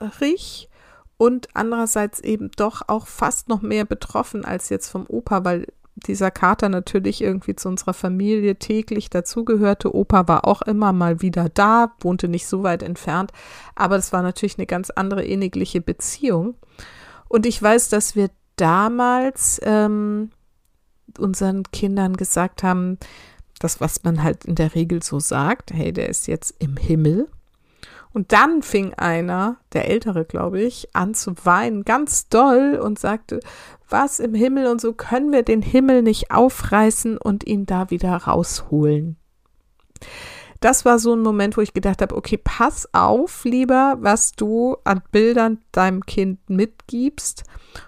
neugierig 0.00 0.68
und 1.16 1.48
andererseits 1.54 2.20
eben 2.20 2.50
doch 2.56 2.82
auch 2.88 3.06
fast 3.06 3.48
noch 3.48 3.60
mehr 3.60 3.84
betroffen 3.84 4.44
als 4.44 4.70
jetzt 4.70 4.88
vom 4.88 5.06
Opa, 5.06 5.44
weil 5.44 5.66
dieser 5.94 6.30
Kater 6.30 6.70
natürlich 6.70 7.20
irgendwie 7.20 7.54
zu 7.54 7.68
unserer 7.68 7.92
Familie 7.92 8.56
täglich 8.56 9.10
dazugehörte. 9.10 9.94
Opa 9.94 10.26
war 10.28 10.46
auch 10.46 10.62
immer 10.62 10.94
mal 10.94 11.20
wieder 11.20 11.50
da, 11.50 11.92
wohnte 12.00 12.26
nicht 12.28 12.46
so 12.46 12.62
weit 12.62 12.82
entfernt, 12.82 13.32
aber 13.74 13.96
das 13.96 14.12
war 14.12 14.22
natürlich 14.22 14.56
eine 14.56 14.66
ganz 14.66 14.88
andere 14.88 15.22
innigliche 15.22 15.82
Beziehung. 15.82 16.54
Und 17.28 17.44
ich 17.44 17.62
weiß, 17.62 17.90
dass 17.90 18.16
wir 18.16 18.30
damals 18.56 19.60
ähm, 19.62 20.30
unseren 21.18 21.64
Kindern 21.64 22.16
gesagt 22.16 22.62
haben, 22.62 22.98
das, 23.58 23.78
was 23.82 24.02
man 24.04 24.22
halt 24.22 24.46
in 24.46 24.54
der 24.54 24.74
Regel 24.74 25.02
so 25.02 25.20
sagt, 25.20 25.70
hey, 25.72 25.92
der 25.92 26.08
ist 26.08 26.28
jetzt 26.28 26.54
im 26.60 26.78
Himmel. 26.78 27.28
Und 28.12 28.32
dann 28.32 28.62
fing 28.62 28.94
einer, 28.94 29.58
der 29.72 29.88
Ältere, 29.88 30.24
glaube 30.24 30.60
ich, 30.60 30.88
an 30.94 31.14
zu 31.14 31.34
weinen, 31.44 31.84
ganz 31.84 32.28
doll 32.28 32.80
und 32.82 32.98
sagte, 32.98 33.40
was 33.88 34.18
im 34.18 34.34
Himmel 34.34 34.66
und 34.66 34.80
so 34.80 34.92
können 34.92 35.32
wir 35.32 35.42
den 35.42 35.62
Himmel 35.62 36.02
nicht 36.02 36.30
aufreißen 36.30 37.18
und 37.18 37.46
ihn 37.46 37.66
da 37.66 37.90
wieder 37.90 38.14
rausholen. 38.14 39.16
Das 40.60 40.84
war 40.84 40.98
so 40.98 41.14
ein 41.14 41.22
Moment, 41.22 41.56
wo 41.56 41.62
ich 41.62 41.72
gedacht 41.72 42.02
habe, 42.02 42.14
okay, 42.14 42.36
pass 42.36 42.86
auf, 42.92 43.44
lieber, 43.44 43.96
was 44.00 44.32
du 44.32 44.76
an 44.84 45.02
Bildern 45.10 45.58
deinem 45.72 46.04
Kind 46.04 46.50
mitgibst. 46.50 47.44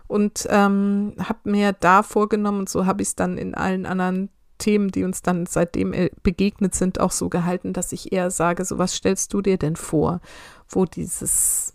Und 0.07 0.47
ähm, 0.49 1.15
habe 1.19 1.51
mir 1.51 1.73
da 1.73 2.03
vorgenommen, 2.03 2.61
und 2.61 2.69
so 2.71 2.87
habe 2.87 3.03
ich 3.03 3.09
es 3.09 3.15
dann 3.15 3.37
in 3.37 3.55
allen 3.55 3.85
anderen 3.85 4.31
Themen, 4.63 4.91
die 4.93 5.03
uns 5.03 5.23
dann 5.23 5.47
seitdem 5.47 5.93
äh, 5.93 6.11
begegnet 6.23 6.75
sind, 6.75 7.01
auch 7.01 7.11
so 7.11 7.29
gehalten, 7.29 7.73
dass 7.73 7.93
ich 7.93 8.13
eher 8.13 8.31
sage, 8.31 8.65
so 8.65 8.79
was 8.79 8.95
stellst 8.95 9.35
du 9.35 9.43
dir 9.43 9.59
denn 9.59 9.75
vor, 9.75 10.21
wo 10.69 10.85
dieses, 10.85 11.75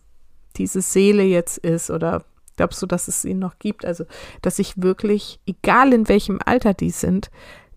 diese 0.56 0.82
Seele 0.82 1.24
jetzt 1.24 1.58
ist 1.58 1.92
oder 1.92 2.24
glaubst 2.56 2.82
du, 2.82 2.86
dass 2.86 3.10
es 3.10 3.22
sie 3.22 3.34
noch 3.34 3.60
gibt? 3.60 3.86
Also, 3.86 4.06
dass 4.42 4.58
ich 4.58 4.82
wirklich, 4.82 5.42
egal 5.46 5.94
in 5.94 6.08
welchem 6.08 6.40
Alter 6.44 6.74
die 6.74 6.92
sind, 6.92 7.30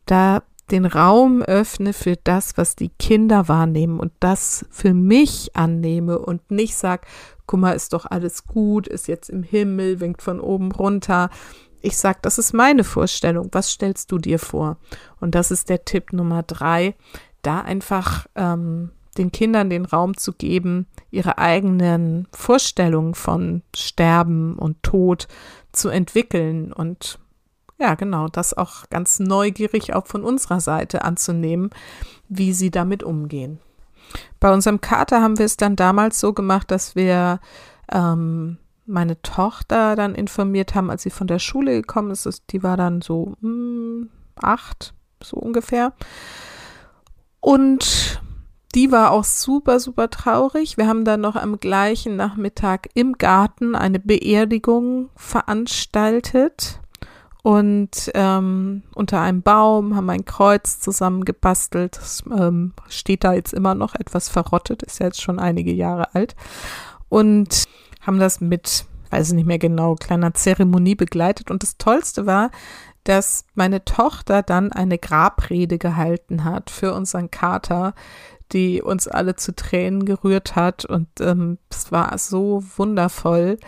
da 0.06 0.44
den 0.70 0.86
Raum 0.86 1.42
öffne 1.42 1.92
für 1.92 2.14
das, 2.16 2.56
was 2.56 2.76
die 2.76 2.90
Kinder 2.90 3.48
wahrnehmen 3.48 3.98
und 3.98 4.12
das 4.20 4.64
für 4.70 4.94
mich 4.94 5.56
annehme 5.56 6.20
und 6.20 6.52
nicht 6.52 6.76
sag, 6.76 7.06
guck 7.46 7.58
mal, 7.58 7.72
ist 7.72 7.92
doch 7.92 8.06
alles 8.06 8.46
gut, 8.46 8.86
ist 8.86 9.08
jetzt 9.08 9.28
im 9.28 9.42
Himmel, 9.42 9.98
winkt 9.98 10.22
von 10.22 10.38
oben 10.38 10.70
runter, 10.70 11.30
ich 11.82 11.96
sage, 11.96 12.18
das 12.22 12.38
ist 12.38 12.52
meine 12.52 12.84
Vorstellung. 12.84 13.48
Was 13.52 13.70
stellst 13.70 14.12
du 14.12 14.18
dir 14.18 14.38
vor? 14.38 14.76
Und 15.20 15.34
das 15.34 15.50
ist 15.50 15.68
der 15.68 15.84
Tipp 15.84 16.12
Nummer 16.12 16.42
drei, 16.42 16.94
da 17.42 17.60
einfach 17.60 18.26
ähm, 18.34 18.90
den 19.18 19.32
Kindern 19.32 19.70
den 19.70 19.84
Raum 19.84 20.16
zu 20.16 20.32
geben, 20.32 20.86
ihre 21.10 21.38
eigenen 21.38 22.28
Vorstellungen 22.32 23.14
von 23.14 23.62
Sterben 23.74 24.56
und 24.56 24.82
Tod 24.82 25.28
zu 25.72 25.88
entwickeln 25.88 26.72
und 26.72 27.18
ja, 27.78 27.94
genau, 27.94 28.28
das 28.28 28.52
auch 28.52 28.90
ganz 28.90 29.20
neugierig 29.20 29.94
auch 29.94 30.06
von 30.06 30.22
unserer 30.22 30.60
Seite 30.60 31.02
anzunehmen, 31.02 31.70
wie 32.28 32.52
sie 32.52 32.70
damit 32.70 33.02
umgehen. 33.02 33.58
Bei 34.38 34.52
unserem 34.52 34.82
Kater 34.82 35.22
haben 35.22 35.38
wir 35.38 35.46
es 35.46 35.56
dann 35.56 35.76
damals 35.76 36.20
so 36.20 36.34
gemacht, 36.34 36.70
dass 36.70 36.94
wir 36.94 37.40
ähm, 37.90 38.58
meine 38.90 39.20
Tochter 39.22 39.96
dann 39.96 40.14
informiert 40.14 40.74
haben, 40.74 40.90
als 40.90 41.02
sie 41.02 41.10
von 41.10 41.26
der 41.26 41.38
Schule 41.38 41.80
gekommen 41.80 42.10
ist. 42.10 42.42
Die 42.50 42.62
war 42.62 42.76
dann 42.76 43.00
so 43.02 43.34
mh, 43.40 43.48
hm, 43.48 44.10
acht, 44.36 44.94
so 45.22 45.36
ungefähr. 45.36 45.92
Und 47.40 48.20
die 48.74 48.92
war 48.92 49.10
auch 49.10 49.24
super, 49.24 49.80
super 49.80 50.10
traurig. 50.10 50.76
Wir 50.76 50.86
haben 50.86 51.04
dann 51.04 51.20
noch 51.20 51.36
am 51.36 51.58
gleichen 51.58 52.16
Nachmittag 52.16 52.88
im 52.94 53.14
Garten 53.14 53.74
eine 53.74 53.98
Beerdigung 53.98 55.10
veranstaltet 55.16 56.80
und 57.42 58.10
ähm, 58.14 58.82
unter 58.94 59.20
einem 59.20 59.42
Baum 59.42 59.96
haben 59.96 60.10
ein 60.10 60.24
Kreuz 60.24 60.78
zusammengebastelt. 60.80 61.96
Das 61.96 62.22
ähm, 62.30 62.74
steht 62.88 63.24
da 63.24 63.32
jetzt 63.32 63.54
immer 63.54 63.74
noch 63.74 63.94
etwas 63.94 64.28
verrottet, 64.28 64.82
ist 64.82 65.00
ja 65.00 65.06
jetzt 65.06 65.22
schon 65.22 65.38
einige 65.38 65.72
Jahre 65.72 66.14
alt. 66.14 66.36
Und 67.08 67.64
haben 68.00 68.18
das 68.18 68.40
mit, 68.40 68.86
weiß 69.10 69.28
ich 69.28 69.34
nicht 69.34 69.46
mehr 69.46 69.58
genau, 69.58 69.94
kleiner 69.94 70.34
Zeremonie 70.34 70.94
begleitet. 70.94 71.50
Und 71.50 71.62
das 71.62 71.76
Tollste 71.76 72.26
war, 72.26 72.50
dass 73.04 73.44
meine 73.54 73.84
Tochter 73.84 74.42
dann 74.42 74.72
eine 74.72 74.98
Grabrede 74.98 75.78
gehalten 75.78 76.44
hat 76.44 76.70
für 76.70 76.94
unseren 76.94 77.30
Kater, 77.30 77.94
die 78.52 78.82
uns 78.82 79.08
alle 79.08 79.36
zu 79.36 79.54
Tränen 79.54 80.04
gerührt 80.04 80.56
hat. 80.56 80.84
Und 80.84 81.08
ähm, 81.20 81.58
es 81.70 81.92
war 81.92 82.16
so 82.18 82.62
wundervoll. 82.76 83.58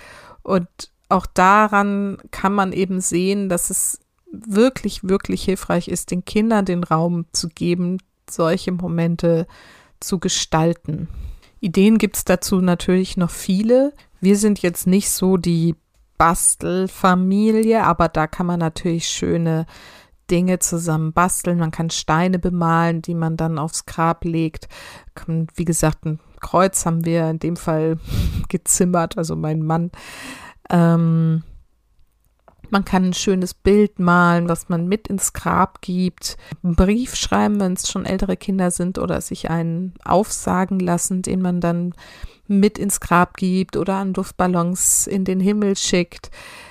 Und 0.43 0.69
auch 1.09 1.27
daran 1.27 2.19
kann 2.31 2.55
man 2.55 2.73
eben 2.73 3.01
sehen, 3.01 3.49
dass 3.49 3.71
es 3.71 4.01
wirklich, 4.33 5.05
wirklich 5.05 5.45
hilfreich 5.45 5.89
ist, 5.89 6.11
den 6.11 6.25
Kindern 6.25 6.65
den 6.65 6.85
Raum 6.85 7.27
zu 7.33 7.49
geben, 7.49 7.99
solche 8.29 8.73
Momente 8.73 9.47
zu 10.01 10.19
gestalten. 10.19 11.09
Ideen 11.61 11.99
gibt 11.99 12.17
es 12.17 12.25
dazu 12.25 12.61
natürlich 12.61 13.17
noch 13.17 13.31
viele. 13.31 13.93
Wir 14.23 14.37
sind 14.37 14.63
jetzt 14.63 14.87
nicht 14.87 15.11
so 15.11 15.37
die 15.37 15.75
Bastelfamilie, 16.17 17.83
aber 17.83 18.09
da 18.09 18.29
kann 18.29 18.47
man 18.47 18.61
natürlich 18.61 19.09
schöne 19.09 19.67
Dinge 20.31 20.61
zusammen 20.61 21.13
basteln. 21.13 21.59
Man 21.59 21.73
kann 21.73 21.91
Steine 21.91 22.39
bemalen, 22.39 23.03
die 23.03 23.17
man 23.17 23.37
dann 23.37 23.59
aufs 23.59 23.85
Grab 23.85 24.25
legt. 24.25 24.69
Wie 25.27 25.65
gesagt, 25.65 26.07
ein 26.07 26.21
Kreuz 26.41 26.87
haben 26.87 27.05
wir 27.05 27.29
in 27.31 27.41
dem 27.41 27.57
Fall 27.57 27.99
gezimmert, 28.49 29.19
also 29.19 29.35
mein 29.35 29.61
Mann. 29.61 29.91
Ähm, 30.71 31.43
man 32.71 32.85
kann 32.85 33.07
ein 33.07 33.15
schönes 33.15 33.55
Bild 33.55 33.99
malen, 33.99 34.49
was 34.49 34.69
man 34.69 34.87
mit 34.87 35.09
ins 35.09 35.33
Grab 35.33 35.83
gibt. 35.83 36.37
Einen 36.63 36.77
Brief 36.77 37.17
schreiben, 37.17 37.59
wenn 37.59 37.73
es 37.73 37.91
schon 37.91 38.07
ältere 38.07 38.37
Kinder 38.37 38.71
sind 38.71 38.99
oder 38.99 39.21
sich 39.21 39.51
einen 39.51 39.95
aufsagen 40.05 40.79
lassen, 40.79 41.23
den 41.23 41.43
man 41.43 41.61
dann 41.61 41.93
mit 42.47 42.79
ins 42.79 43.01
Grab 43.01 43.37
gibt 43.37 43.77
oder 43.77 43.95
an 43.95 44.15
Luftballons 44.15 45.07
in 45.07 45.25
den 45.25 45.41
Himmel 45.41 45.77
schickt. 45.77 46.31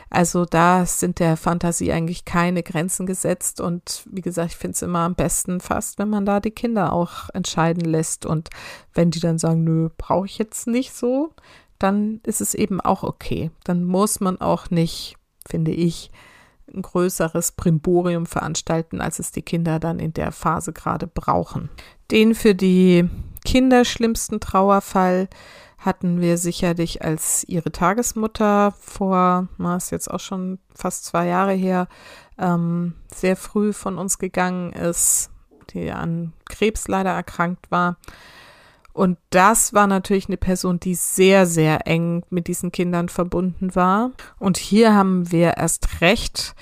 Also 0.09 0.45
da 0.45 0.85
sind 0.85 1.19
der 1.19 1.37
Fantasie 1.37 1.91
eigentlich 1.91 2.25
keine 2.25 2.63
Grenzen 2.63 3.05
gesetzt. 3.05 3.61
Und 3.61 4.03
wie 4.11 4.21
gesagt, 4.21 4.51
ich 4.51 4.57
finde 4.57 4.75
es 4.75 4.81
immer 4.81 4.99
am 4.99 5.15
besten 5.15 5.61
fast, 5.61 5.99
wenn 5.99 6.09
man 6.09 6.25
da 6.25 6.39
die 6.39 6.51
Kinder 6.51 6.91
auch 6.91 7.29
entscheiden 7.33 7.85
lässt. 7.85 8.25
Und 8.25 8.49
wenn 8.93 9.11
die 9.11 9.21
dann 9.21 9.39
sagen, 9.39 9.63
nö, 9.63 9.89
brauche 9.97 10.25
ich 10.25 10.37
jetzt 10.37 10.67
nicht 10.67 10.93
so, 10.93 11.33
dann 11.79 12.19
ist 12.25 12.41
es 12.41 12.53
eben 12.53 12.81
auch 12.81 13.03
okay. 13.03 13.51
Dann 13.63 13.85
muss 13.85 14.19
man 14.19 14.39
auch 14.41 14.69
nicht 14.69 15.15
finde 15.47 15.71
ich, 15.71 16.11
ein 16.73 16.81
größeres 16.81 17.53
Brimborium 17.53 18.25
veranstalten, 18.25 19.01
als 19.01 19.19
es 19.19 19.31
die 19.31 19.41
Kinder 19.41 19.79
dann 19.79 19.99
in 19.99 20.13
der 20.13 20.31
Phase 20.31 20.71
gerade 20.71 21.07
brauchen. 21.07 21.69
Den 22.09 22.33
für 22.33 22.55
die 22.55 23.09
Kinder 23.43 23.85
schlimmsten 23.85 24.39
Trauerfall 24.39 25.29
hatten 25.77 26.21
wir 26.21 26.37
sicherlich, 26.37 27.03
als 27.03 27.43
ihre 27.47 27.71
Tagesmutter 27.71 28.73
vor, 28.79 29.47
na, 29.57 29.75
ist 29.77 29.91
jetzt 29.91 30.11
auch 30.11 30.19
schon 30.19 30.59
fast 30.75 31.05
zwei 31.05 31.25
Jahre 31.25 31.53
her, 31.53 31.87
ähm, 32.37 32.93
sehr 33.13 33.35
früh 33.35 33.73
von 33.73 33.97
uns 33.97 34.19
gegangen 34.19 34.73
ist, 34.73 35.31
die 35.71 35.91
an 35.91 36.33
Krebs 36.45 36.87
leider 36.87 37.11
erkrankt 37.11 37.71
war. 37.71 37.97
Und 38.93 39.17
das 39.29 39.73
war 39.73 39.87
natürlich 39.87 40.27
eine 40.27 40.37
Person, 40.37 40.79
die 40.79 40.95
sehr, 40.95 41.45
sehr 41.45 41.87
eng 41.87 42.23
mit 42.29 42.47
diesen 42.47 42.71
Kindern 42.71 43.09
verbunden 43.09 43.73
war. 43.73 44.11
Und 44.37 44.57
hier 44.57 44.93
haben 44.93 45.31
wir 45.31 45.57
erst 45.57 46.01
recht 46.01 46.55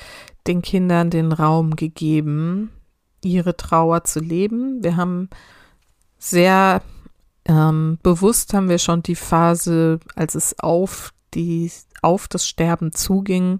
den 0.48 0.62
Kindern 0.62 1.10
den 1.10 1.32
Raum 1.32 1.76
gegeben, 1.76 2.72
ihre 3.24 3.58
Trauer 3.58 4.04
zu 4.04 4.20
leben. 4.20 4.84
Wir 4.84 4.96
haben 4.96 5.30
sehr 6.20 6.82
ähm, 7.46 7.98
bewusst 8.04 8.54
haben 8.54 8.70
wir 8.70 8.78
schon 8.78 9.02
die 9.02 9.16
Phase, 9.16 10.00
als 10.16 10.36
es 10.36 10.60
auf 10.60 11.14
die 11.34 11.72
auf 12.02 12.28
das 12.28 12.48
Sterben 12.48 12.92
zuging, 12.92 13.60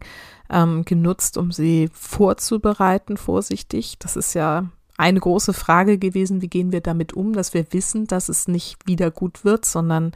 ähm, 0.50 0.86
genutzt, 0.86 1.38
um 1.38 1.52
sie 1.52 1.90
vorzubereiten, 1.94 3.18
vorsichtig. 3.18 3.98
Das 4.00 4.16
ist 4.16 4.34
ja 4.34 4.70
eine 4.98 5.20
große 5.20 5.54
Frage 5.54 5.98
gewesen, 5.98 6.42
wie 6.42 6.48
gehen 6.48 6.72
wir 6.72 6.82
damit 6.82 7.14
um, 7.14 7.34
dass 7.34 7.54
wir 7.54 7.66
wissen, 7.72 8.06
dass 8.08 8.30
es 8.30 8.48
nicht 8.48 8.86
wieder 8.86 9.12
gut 9.12 9.46
wird, 9.46 9.66
sondern 9.66 10.14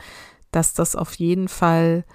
dass 0.51 0.73
das 0.73 0.95
auf 0.95 1.15
jeden 1.15 1.47
Fall 1.47 2.05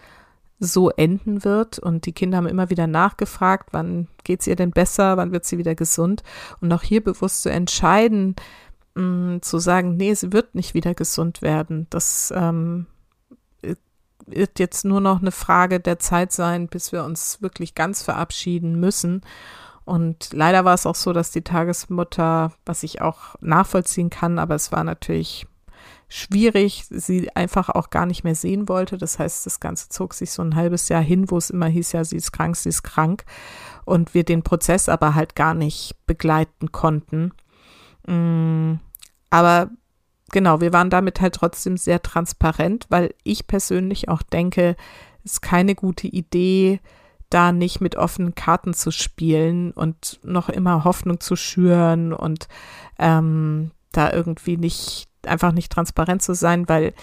so 0.60 0.90
enden 0.90 1.44
wird. 1.44 1.78
Und 1.78 2.06
die 2.06 2.12
Kinder 2.12 2.38
haben 2.38 2.46
immer 2.46 2.70
wieder 2.70 2.86
nachgefragt, 2.86 3.68
wann 3.72 4.08
geht 4.24 4.40
es 4.40 4.46
ihr 4.46 4.56
denn 4.56 4.70
besser, 4.70 5.16
wann 5.16 5.32
wird 5.32 5.44
sie 5.44 5.58
wieder 5.58 5.74
gesund. 5.74 6.22
Und 6.60 6.72
auch 6.72 6.82
hier 6.82 7.02
bewusst 7.02 7.42
zu 7.42 7.50
entscheiden, 7.50 8.34
mh, 8.98 9.40
zu 9.42 9.58
sagen, 9.58 9.96
nee, 9.96 10.14
sie 10.14 10.32
wird 10.32 10.54
nicht 10.54 10.74
wieder 10.74 10.94
gesund 10.94 11.42
werden. 11.42 11.86
Das 11.90 12.32
ähm, 12.36 12.86
wird 14.26 14.58
jetzt 14.58 14.84
nur 14.84 15.00
noch 15.00 15.20
eine 15.20 15.32
Frage 15.32 15.80
der 15.80 15.98
Zeit 15.98 16.32
sein, 16.32 16.68
bis 16.68 16.92
wir 16.92 17.04
uns 17.04 17.40
wirklich 17.40 17.74
ganz 17.74 18.02
verabschieden 18.02 18.78
müssen. 18.78 19.22
Und 19.84 20.32
leider 20.32 20.64
war 20.64 20.74
es 20.74 20.84
auch 20.84 20.94
so, 20.94 21.12
dass 21.12 21.30
die 21.30 21.42
Tagesmutter, 21.42 22.52
was 22.66 22.82
ich 22.82 23.00
auch 23.00 23.36
nachvollziehen 23.40 24.10
kann, 24.10 24.38
aber 24.38 24.54
es 24.54 24.70
war 24.70 24.84
natürlich 24.84 25.46
schwierig, 26.10 26.84
sie 26.90 27.34
einfach 27.34 27.68
auch 27.70 27.90
gar 27.90 28.04
nicht 28.04 28.24
mehr 28.24 28.34
sehen 28.34 28.68
wollte. 28.68 28.98
Das 28.98 29.18
heißt, 29.18 29.46
das 29.46 29.60
Ganze 29.60 29.88
zog 29.88 30.14
sich 30.14 30.30
so 30.30 30.42
ein 30.42 30.56
halbes 30.56 30.88
Jahr 30.88 31.02
hin, 31.02 31.30
wo 31.30 31.38
es 31.38 31.50
immer 31.50 31.66
hieß, 31.66 31.92
ja, 31.92 32.04
sie 32.04 32.16
ist 32.16 32.32
krank, 32.32 32.56
sie 32.56 32.68
ist 32.68 32.82
krank. 32.82 33.24
Und 33.84 34.12
wir 34.12 34.24
den 34.24 34.42
Prozess 34.42 34.88
aber 34.88 35.14
halt 35.14 35.34
gar 35.34 35.54
nicht 35.54 35.94
begleiten 36.06 36.72
konnten. 36.72 37.32
Mm, 38.06 38.74
aber 39.30 39.70
genau, 40.30 40.60
wir 40.60 40.72
waren 40.72 40.90
damit 40.90 41.20
halt 41.20 41.34
trotzdem 41.34 41.76
sehr 41.76 42.02
transparent, 42.02 42.86
weil 42.88 43.14
ich 43.24 43.46
persönlich 43.46 44.08
auch 44.08 44.22
denke, 44.22 44.76
es 45.24 45.32
ist 45.32 45.40
keine 45.42 45.74
gute 45.74 46.06
Idee, 46.06 46.80
da 47.30 47.52
nicht 47.52 47.80
mit 47.80 47.96
offenen 47.96 48.34
Karten 48.34 48.72
zu 48.72 48.90
spielen 48.90 49.72
und 49.72 50.18
noch 50.22 50.48
immer 50.48 50.84
Hoffnung 50.84 51.20
zu 51.20 51.36
schüren 51.36 52.12
und 52.12 52.48
ähm, 52.98 53.70
da 53.92 54.12
irgendwie 54.12 54.56
nicht, 54.56 55.08
einfach 55.26 55.52
nicht 55.52 55.70
transparent 55.70 56.22
zu 56.22 56.34
sein, 56.34 56.68
weil 56.68 56.94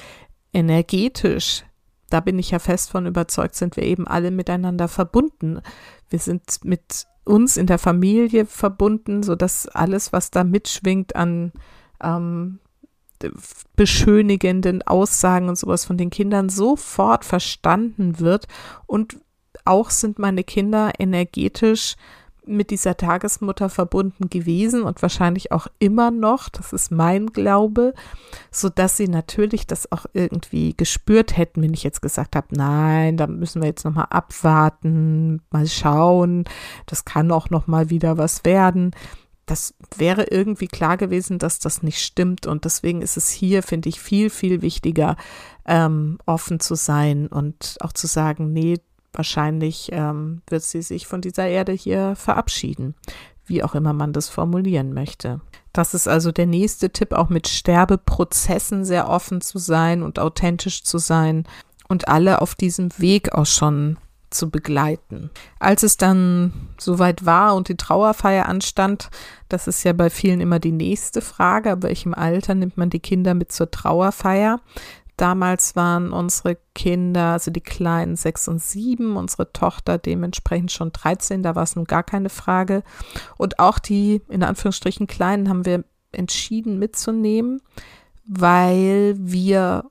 energetisch, 0.53 1.63
da 2.09 2.21
bin 2.21 2.39
ich 2.39 2.51
ja 2.51 2.59
fest 2.59 2.89
von 2.89 3.05
überzeugt, 3.05 3.55
sind 3.55 3.75
wir 3.75 3.83
eben 3.83 4.07
alle 4.07 4.31
miteinander 4.31 4.87
verbunden. 4.87 5.61
Wir 6.09 6.19
sind 6.19 6.63
mit 6.63 7.05
uns 7.23 7.57
in 7.57 7.67
der 7.67 7.79
Familie 7.79 8.45
verbunden, 8.45 9.21
sodass 9.21 9.67
alles, 9.67 10.13
was 10.13 10.31
da 10.31 10.43
mitschwingt 10.43 11.15
an 11.15 11.51
ähm, 12.01 12.59
beschönigenden 13.75 14.81
Aussagen 14.83 15.49
und 15.49 15.57
sowas 15.57 15.85
von 15.85 15.97
den 15.97 16.09
Kindern 16.09 16.49
sofort 16.49 17.25
verstanden 17.25 18.19
wird 18.19 18.47
und 18.85 19.17
auch 19.63 19.89
sind 19.89 20.19
meine 20.19 20.43
Kinder 20.43 20.91
energetisch 20.99 21.95
mit 22.47 22.69
dieser 22.69 22.95
Tagesmutter 22.95 23.69
verbunden 23.69 24.29
gewesen 24.29 24.83
und 24.83 25.01
wahrscheinlich 25.01 25.51
auch 25.51 25.67
immer 25.79 26.11
noch, 26.11 26.49
das 26.49 26.73
ist 26.73 26.91
mein 26.91 27.27
Glaube, 27.27 27.93
so 28.51 28.69
dass 28.69 28.97
sie 28.97 29.07
natürlich 29.07 29.65
das 29.65 29.91
auch 29.91 30.05
irgendwie 30.13 30.75
gespürt 30.75 31.37
hätten, 31.37 31.61
wenn 31.63 31.73
ich 31.73 31.83
jetzt 31.83 32.01
gesagt 32.01 32.35
habe, 32.35 32.47
nein, 32.51 33.17
da 33.17 33.27
müssen 33.27 33.61
wir 33.61 33.69
jetzt 33.69 33.85
noch 33.85 33.93
mal 33.93 34.03
abwarten, 34.03 35.41
mal 35.49 35.67
schauen, 35.67 36.45
das 36.85 37.05
kann 37.05 37.31
auch 37.31 37.49
noch 37.49 37.67
mal 37.67 37.89
wieder 37.89 38.17
was 38.17 38.45
werden. 38.45 38.91
Das 39.45 39.75
wäre 39.95 40.25
irgendwie 40.31 40.67
klar 40.67 40.97
gewesen, 40.97 41.37
dass 41.37 41.59
das 41.59 41.83
nicht 41.83 42.01
stimmt 42.01 42.47
und 42.47 42.65
deswegen 42.65 43.01
ist 43.01 43.15
es 43.15 43.29
hier, 43.29 43.61
finde 43.61 43.89
ich, 43.89 43.99
viel, 43.99 44.29
viel 44.29 44.61
wichtiger, 44.61 45.17
ähm, 45.65 46.17
offen 46.25 46.59
zu 46.59 46.75
sein 46.75 47.27
und 47.27 47.77
auch 47.81 47.93
zu 47.93 48.07
sagen, 48.07 48.53
nee, 48.53 48.79
Wahrscheinlich 49.15 49.89
ähm, 49.93 50.41
wird 50.47 50.63
sie 50.63 50.81
sich 50.81 51.07
von 51.07 51.21
dieser 51.21 51.47
Erde 51.47 51.71
hier 51.71 52.15
verabschieden, 52.15 52.95
wie 53.45 53.63
auch 53.63 53.73
immer 53.73 53.93
man 53.93 54.11
das 54.11 54.27
formulieren 54.27 54.93
möchte. 54.93 55.39
Das 55.71 55.93
ist 55.93 56.07
also 56.07 56.31
der 56.31 56.45
nächste 56.45 56.89
Tipp, 56.89 57.13
auch 57.13 57.29
mit 57.29 57.47
Sterbeprozessen 57.47 58.83
sehr 58.83 59.09
offen 59.09 59.41
zu 59.41 59.57
sein 59.57 60.03
und 60.03 60.19
authentisch 60.19 60.83
zu 60.83 60.97
sein 60.97 61.45
und 61.87 62.07
alle 62.07 62.41
auf 62.41 62.55
diesem 62.55 62.89
Weg 62.97 63.33
auch 63.33 63.45
schon 63.45 63.97
zu 64.35 64.49
begleiten. 64.49 65.31
Als 65.59 65.83
es 65.83 65.97
dann 65.97 66.69
soweit 66.77 67.25
war 67.25 67.55
und 67.55 67.69
die 67.69 67.77
Trauerfeier 67.77 68.47
anstand, 68.47 69.09
das 69.49 69.67
ist 69.67 69.83
ja 69.83 69.93
bei 69.93 70.09
vielen 70.09 70.41
immer 70.41 70.59
die 70.59 70.71
nächste 70.71 71.21
Frage, 71.21 71.71
ab 71.71 71.83
welchem 71.83 72.13
Alter 72.13 72.55
nimmt 72.55 72.77
man 72.77 72.89
die 72.89 72.99
Kinder 72.99 73.33
mit 73.33 73.51
zur 73.51 73.71
Trauerfeier? 73.71 74.59
Damals 75.17 75.77
waren 75.77 76.11
unsere 76.11 76.57
Kinder, 76.73 77.31
also 77.33 77.49
die 77.49 77.61
Kleinen 77.61 78.17
sechs 78.17 78.49
und 78.49 78.61
sieben, 78.61 79.15
unsere 79.15 79.53
Tochter 79.53 79.97
dementsprechend 79.97 80.73
schon 80.73 80.91
13, 80.91 81.41
da 81.41 81.55
war 81.55 81.63
es 81.63 81.77
nun 81.77 81.85
gar 81.85 82.03
keine 82.03 82.29
Frage. 82.29 82.83
Und 83.37 83.59
auch 83.59 83.79
die, 83.79 84.21
in 84.27 84.43
Anführungsstrichen, 84.43 85.07
Kleinen 85.07 85.47
haben 85.47 85.65
wir 85.65 85.85
entschieden 86.11 86.79
mitzunehmen, 86.79 87.61
weil 88.27 89.15
wir 89.17 89.85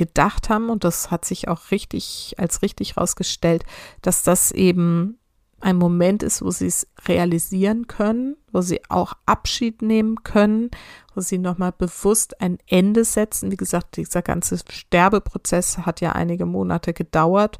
gedacht 0.00 0.48
haben, 0.48 0.70
und 0.70 0.82
das 0.82 1.10
hat 1.10 1.26
sich 1.26 1.48
auch 1.48 1.70
richtig 1.70 2.34
als 2.38 2.62
richtig 2.62 2.96
herausgestellt, 2.96 3.64
dass 4.00 4.22
das 4.22 4.50
eben 4.50 5.18
ein 5.60 5.76
Moment 5.76 6.22
ist, 6.22 6.40
wo 6.42 6.50
sie 6.50 6.68
es 6.68 6.86
realisieren 7.06 7.86
können, 7.86 8.36
wo 8.50 8.62
sie 8.62 8.80
auch 8.88 9.12
Abschied 9.26 9.82
nehmen 9.82 10.22
können, 10.24 10.70
wo 11.14 11.20
sie 11.20 11.36
nochmal 11.36 11.72
bewusst 11.76 12.40
ein 12.40 12.56
Ende 12.66 13.04
setzen. 13.04 13.52
Wie 13.52 13.58
gesagt, 13.58 13.98
dieser 13.98 14.22
ganze 14.22 14.56
Sterbeprozess 14.70 15.78
hat 15.78 16.00
ja 16.00 16.12
einige 16.12 16.46
Monate 16.46 16.94
gedauert 16.94 17.58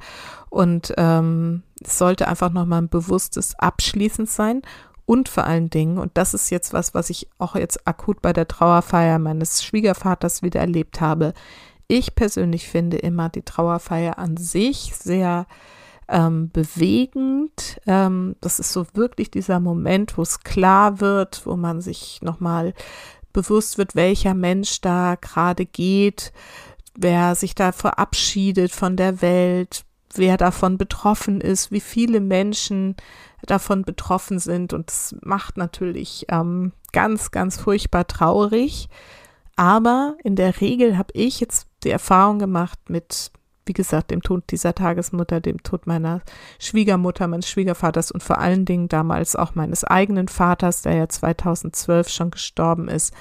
und 0.49 0.95
ähm, 0.97 1.63
es 1.83 1.99
sollte 1.99 2.27
einfach 2.27 2.51
nochmal 2.51 2.81
ein 2.81 2.89
bewusstes 2.89 3.55
Abschließen 3.59 4.25
sein. 4.25 4.63
Und 5.05 5.29
vor 5.29 5.45
allen 5.45 5.69
Dingen, 5.69 5.99
und 5.99 6.13
das 6.15 6.35
ist 6.35 6.51
jetzt 6.51 6.73
was, 6.73 6.95
was 6.95 7.11
ich 7.11 7.29
auch 7.39 7.57
jetzt 7.57 7.87
akut 7.87 8.23
bei 8.23 8.33
der 8.33 8.47
Trauerfeier 8.47 9.19
meines 9.19 9.63
Schwiegervaters 9.63 10.43
wieder 10.43 10.61
erlebt 10.61 11.01
habe. 11.01 11.35
Ich 11.91 12.15
persönlich 12.15 12.69
finde 12.69 12.99
immer 12.99 13.31
die 13.31 13.43
Trauerfeier 13.43 14.17
an 14.17 14.37
sich 14.37 14.93
sehr 14.95 15.49
ähm, 16.07 16.49
bewegend. 16.53 17.81
Ähm, 17.85 18.37
das 18.41 18.61
ist 18.61 18.73
so 18.73 18.87
wirklich 18.95 19.33
dieser 19.33 19.59
Moment, 19.59 20.17
wo 20.17 20.23
es 20.23 20.45
klar 20.45 21.01
wird, 21.01 21.45
wo 21.47 21.57
man 21.57 21.81
sich 21.81 22.21
nochmal 22.23 22.75
bewusst 23.33 23.77
wird, 23.77 23.97
welcher 23.97 24.35
Mensch 24.35 24.81
da 24.81 25.17
gerade 25.21 25.67
geht, 25.67 26.33
wer 26.95 27.35
sich 27.35 27.57
da 27.57 27.73
verabschiedet 27.73 28.71
von 28.71 28.95
der 28.95 29.21
Welt, 29.21 29.85
wer 30.15 30.37
davon 30.37 30.79
betroffen 30.79 31.41
ist, 31.41 31.73
wie 31.73 31.81
viele 31.81 32.21
Menschen 32.21 32.95
davon 33.43 33.83
betroffen 33.83 34.39
sind. 34.39 34.73
Und 34.73 34.91
das 34.91 35.17
macht 35.23 35.57
natürlich 35.57 36.27
ähm, 36.29 36.71
ganz, 36.93 37.33
ganz 37.33 37.59
furchtbar 37.59 38.07
traurig. 38.07 38.89
Aber 39.57 40.17
in 40.23 40.37
der 40.37 40.61
Regel 40.61 40.97
habe 40.97 41.11
ich 41.15 41.41
jetzt 41.41 41.67
die 41.85 41.91
Erfahrung 41.91 42.39
gemacht 42.39 42.79
mit 42.89 43.31
wie 43.67 43.73
gesagt, 43.73 44.11
dem 44.11 44.21
Tod 44.21 44.51
dieser 44.51 44.75
Tagesmutter, 44.75 45.41
dem 45.41 45.63
Tod 45.63 45.87
meiner 45.87 46.23
Schwiegermutter, 46.59 47.29
meines 47.29 47.49
Schwiegervaters 47.49 48.11
und 48.11 48.21
vor 48.21 48.39
allen 48.39 48.65
Dingen 48.65 48.89
damals 48.89 49.37
auch 49.37 49.55
meines 49.55 49.85
eigenen 49.85 50.27
Vaters, 50.27 50.83
der 50.83 50.95
ja 50.95 51.09
2012 51.09 52.09
schon 52.09 52.31
gestorben 52.33 52.89
ist, 52.89 53.15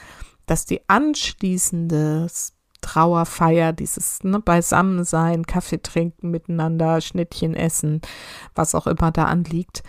dass 0.47 0.65
die 0.65 0.81
anschließende 0.89 2.27
Trauerfeier, 2.81 3.73
dieses 3.73 4.23
ne, 4.23 4.39
Beisammensein, 4.39 5.45
Kaffee 5.45 5.83
trinken 5.83 6.31
miteinander, 6.31 7.01
Schnittchen 7.01 7.53
essen, 7.53 8.01
was 8.55 8.73
auch 8.73 8.87
immer 8.87 9.11
da 9.11 9.25
anliegt, 9.25 9.83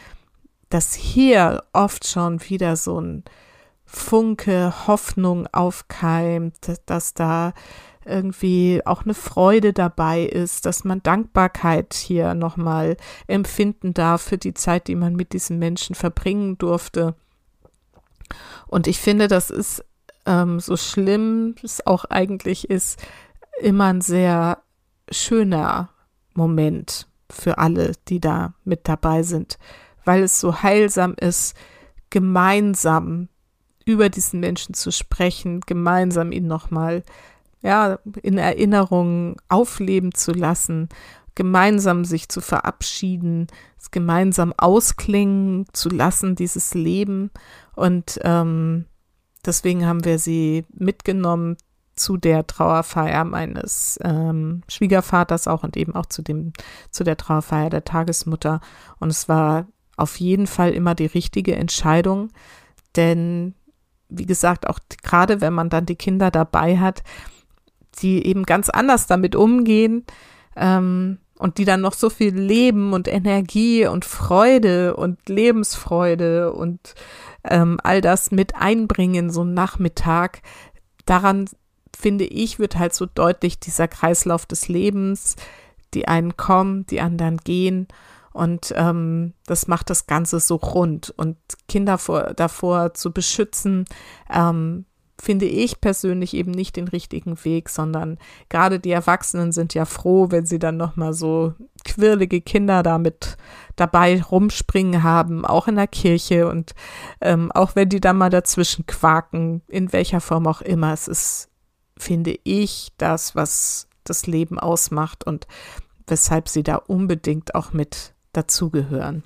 dass 0.68 0.92
hier 0.92 1.62
oft 1.72 2.06
schon 2.06 2.38
wieder 2.50 2.76
so 2.76 3.00
ein 3.00 3.24
Funke 3.86 4.72
Hoffnung 4.86 5.48
aufkeimt, 5.52 6.56
dass 6.86 7.14
da 7.14 7.54
irgendwie 8.10 8.82
auch 8.84 9.04
eine 9.04 9.14
Freude 9.14 9.72
dabei 9.72 10.22
ist, 10.22 10.66
dass 10.66 10.84
man 10.84 11.02
Dankbarkeit 11.02 11.94
hier 11.94 12.34
nochmal 12.34 12.96
empfinden 13.26 13.94
darf 13.94 14.22
für 14.22 14.38
die 14.38 14.54
Zeit, 14.54 14.88
die 14.88 14.96
man 14.96 15.16
mit 15.16 15.32
diesen 15.32 15.58
Menschen 15.58 15.94
verbringen 15.94 16.58
durfte. 16.58 17.14
Und 18.66 18.86
ich 18.86 18.98
finde, 18.98 19.28
das 19.28 19.50
ist 19.50 19.84
ähm, 20.26 20.60
so 20.60 20.76
schlimm 20.76 21.54
es 21.62 21.86
auch 21.86 22.04
eigentlich 22.04 22.68
ist, 22.68 23.02
immer 23.60 23.86
ein 23.86 24.00
sehr 24.00 24.58
schöner 25.10 25.90
Moment 26.34 27.06
für 27.28 27.58
alle, 27.58 27.92
die 28.08 28.20
da 28.20 28.54
mit 28.64 28.88
dabei 28.88 29.22
sind, 29.22 29.58
weil 30.04 30.22
es 30.22 30.40
so 30.40 30.62
heilsam 30.62 31.14
ist, 31.18 31.54
gemeinsam 32.10 33.28
über 33.84 34.08
diesen 34.08 34.40
Menschen 34.40 34.74
zu 34.74 34.90
sprechen, 34.92 35.60
gemeinsam 35.60 36.32
ihn 36.32 36.46
nochmal 36.46 37.02
ja, 37.62 37.98
in 38.22 38.38
Erinnerungen 38.38 39.36
aufleben 39.48 40.14
zu 40.14 40.32
lassen, 40.32 40.88
gemeinsam 41.34 42.04
sich 42.04 42.28
zu 42.28 42.40
verabschieden, 42.40 43.46
es 43.78 43.90
gemeinsam 43.90 44.52
ausklingen 44.56 45.66
zu 45.72 45.88
lassen, 45.88 46.34
dieses 46.34 46.74
Leben. 46.74 47.30
Und 47.74 48.18
ähm, 48.24 48.86
deswegen 49.44 49.86
haben 49.86 50.04
wir 50.04 50.18
sie 50.18 50.64
mitgenommen 50.72 51.56
zu 51.94 52.16
der 52.16 52.46
Trauerfeier 52.46 53.24
meines 53.24 53.98
ähm, 54.02 54.62
Schwiegervaters 54.68 55.46
auch 55.46 55.62
und 55.62 55.76
eben 55.76 55.94
auch 55.94 56.06
zu 56.06 56.22
dem, 56.22 56.52
zu 56.90 57.04
der 57.04 57.16
Trauerfeier 57.16 57.70
der 57.70 57.84
Tagesmutter. 57.84 58.60
Und 58.98 59.10
es 59.10 59.28
war 59.28 59.66
auf 59.96 60.18
jeden 60.18 60.46
Fall 60.46 60.72
immer 60.72 60.94
die 60.94 61.06
richtige 61.06 61.54
Entscheidung, 61.56 62.30
denn 62.96 63.54
wie 64.08 64.26
gesagt, 64.26 64.66
auch 64.66 64.80
gerade 65.02 65.40
wenn 65.40 65.52
man 65.52 65.70
dann 65.70 65.86
die 65.86 65.94
Kinder 65.94 66.30
dabei 66.30 66.78
hat, 66.78 67.02
die 68.02 68.26
eben 68.26 68.44
ganz 68.44 68.68
anders 68.68 69.06
damit 69.06 69.36
umgehen 69.36 70.04
ähm, 70.56 71.18
und 71.38 71.58
die 71.58 71.64
dann 71.64 71.80
noch 71.80 71.94
so 71.94 72.10
viel 72.10 72.34
Leben 72.34 72.92
und 72.92 73.08
Energie 73.08 73.86
und 73.86 74.04
Freude 74.04 74.96
und 74.96 75.28
Lebensfreude 75.28 76.52
und 76.52 76.94
ähm, 77.44 77.78
all 77.82 78.00
das 78.00 78.30
mit 78.30 78.54
einbringen, 78.56 79.30
so 79.30 79.40
einen 79.42 79.54
Nachmittag. 79.54 80.42
Daran 81.06 81.46
finde 81.96 82.24
ich, 82.24 82.58
wird 82.58 82.78
halt 82.78 82.94
so 82.94 83.06
deutlich 83.06 83.58
dieser 83.60 83.88
Kreislauf 83.88 84.46
des 84.46 84.68
Lebens. 84.68 85.36
Die 85.94 86.08
einen 86.08 86.36
kommen, 86.36 86.86
die 86.86 87.00
anderen 87.00 87.38
gehen. 87.38 87.88
Und 88.32 88.72
ähm, 88.76 89.34
das 89.46 89.66
macht 89.66 89.90
das 89.90 90.06
Ganze 90.06 90.40
so 90.40 90.56
rund. 90.56 91.12
Und 91.16 91.36
Kinder 91.68 91.98
vor, 91.98 92.34
davor 92.34 92.94
zu 92.94 93.12
beschützen, 93.12 93.86
ähm, 94.32 94.86
finde 95.20 95.46
ich 95.46 95.80
persönlich 95.80 96.34
eben 96.34 96.50
nicht 96.50 96.76
den 96.76 96.88
richtigen 96.88 97.44
Weg, 97.44 97.68
sondern 97.68 98.18
gerade 98.48 98.80
die 98.80 98.90
Erwachsenen 98.90 99.52
sind 99.52 99.74
ja 99.74 99.84
froh, 99.84 100.30
wenn 100.30 100.46
sie 100.46 100.58
dann 100.58 100.76
noch 100.76 100.96
mal 100.96 101.12
so 101.12 101.54
quirlige 101.84 102.40
Kinder 102.40 102.82
damit 102.82 103.36
dabei 103.76 104.22
rumspringen 104.22 105.02
haben, 105.02 105.44
auch 105.44 105.68
in 105.68 105.76
der 105.76 105.86
Kirche 105.86 106.48
und 106.48 106.74
ähm, 107.20 107.52
auch 107.52 107.76
wenn 107.76 107.88
die 107.88 108.00
dann 108.00 108.18
mal 108.18 108.30
dazwischen 108.30 108.86
quaken, 108.86 109.62
in 109.68 109.92
welcher 109.92 110.20
Form 110.20 110.46
auch 110.46 110.60
immer. 110.60 110.92
Es 110.92 111.08
ist, 111.08 111.48
finde 111.96 112.38
ich, 112.44 112.92
das, 112.98 113.36
was 113.36 113.88
das 114.04 114.26
Leben 114.26 114.58
ausmacht 114.58 115.24
und 115.26 115.46
weshalb 116.06 116.48
sie 116.48 116.62
da 116.62 116.76
unbedingt 116.76 117.54
auch 117.54 117.72
mit 117.72 118.14
dazugehören. 118.32 119.22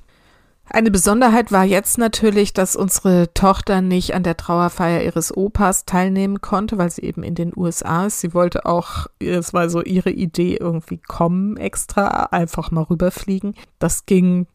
Eine 0.67 0.91
Besonderheit 0.91 1.53
war 1.53 1.65
jetzt 1.65 1.99
natürlich, 1.99 2.53
dass 2.55 2.75
unsere 2.75 3.33
Tochter 3.35 3.81
nicht 3.81 4.15
an 4.15 4.23
der 4.23 4.37
Trauerfeier 4.37 5.03
ihres 5.03 5.37
Opas 5.37 5.85
teilnehmen 5.85 6.41
konnte, 6.41 6.79
weil 6.79 6.91
sie 6.91 7.03
eben 7.03 7.23
in 7.23 7.35
den 7.35 7.53
USA 7.55 8.07
ist. 8.07 8.21
Sie 8.21 8.33
wollte 8.33 8.65
auch, 8.65 9.07
es 9.19 9.53
war 9.53 9.69
so 9.69 9.83
ihre 9.83 10.11
Idee, 10.11 10.57
irgendwie 10.57 10.99
kommen 10.99 11.59
extra, 11.59 12.29
einfach 12.31 12.71
mal 12.71 12.83
rüberfliegen. 12.83 13.55
Das 13.79 14.07
ging 14.07 14.47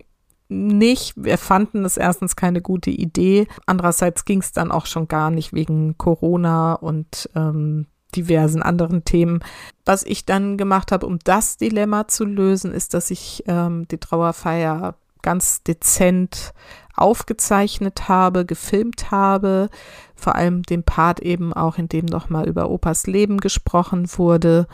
nicht. 0.50 1.14
Wir 1.16 1.38
fanden 1.38 1.86
es 1.86 1.96
erstens 1.96 2.36
keine 2.36 2.62
gute 2.62 2.90
Idee. 2.90 3.48
Andererseits 3.68 4.26
ging 4.26 4.40
es 4.40 4.52
dann 4.52 4.72
auch 4.72 4.88
schon 4.88 5.08
gar 5.08 5.30
nicht 5.30 5.54
wegen 5.54 5.98
Corona 6.00 6.74
und 6.74 7.30
ähm, 7.36 7.86
diversen 8.16 8.64
anderen 8.64 9.06
Themen. 9.06 9.42
Was 9.86 10.04
ich 10.04 10.26
dann 10.26 10.58
gemacht 10.58 10.92
habe, 10.92 11.06
um 11.06 11.20
das 11.24 11.58
Dilemma 11.58 12.08
zu 12.08 12.26
lösen, 12.26 12.74
ist, 12.74 12.96
dass 12.96 13.12
ich 13.12 13.44
ähm, 13.46 13.88
die 13.90 14.00
Trauerfeier 14.00 14.96
ganz 15.22 15.64
dezent 15.64 16.54
aufgezeichnet 16.96 18.10
habe, 18.10 18.46
gefilmt 18.46 19.12
habe, 19.12 19.70
vor 20.16 20.36
allem 20.36 20.64
den 20.64 20.84
Part 20.84 21.22
eben 21.22 21.54
auch, 21.54 21.78
in 21.78 21.88
dem 21.88 22.06
nochmal 22.06 22.48
über 22.48 22.70
Opas 22.70 23.08
Leben 23.08 23.38
gesprochen 23.38 24.10
wurde 24.18 24.68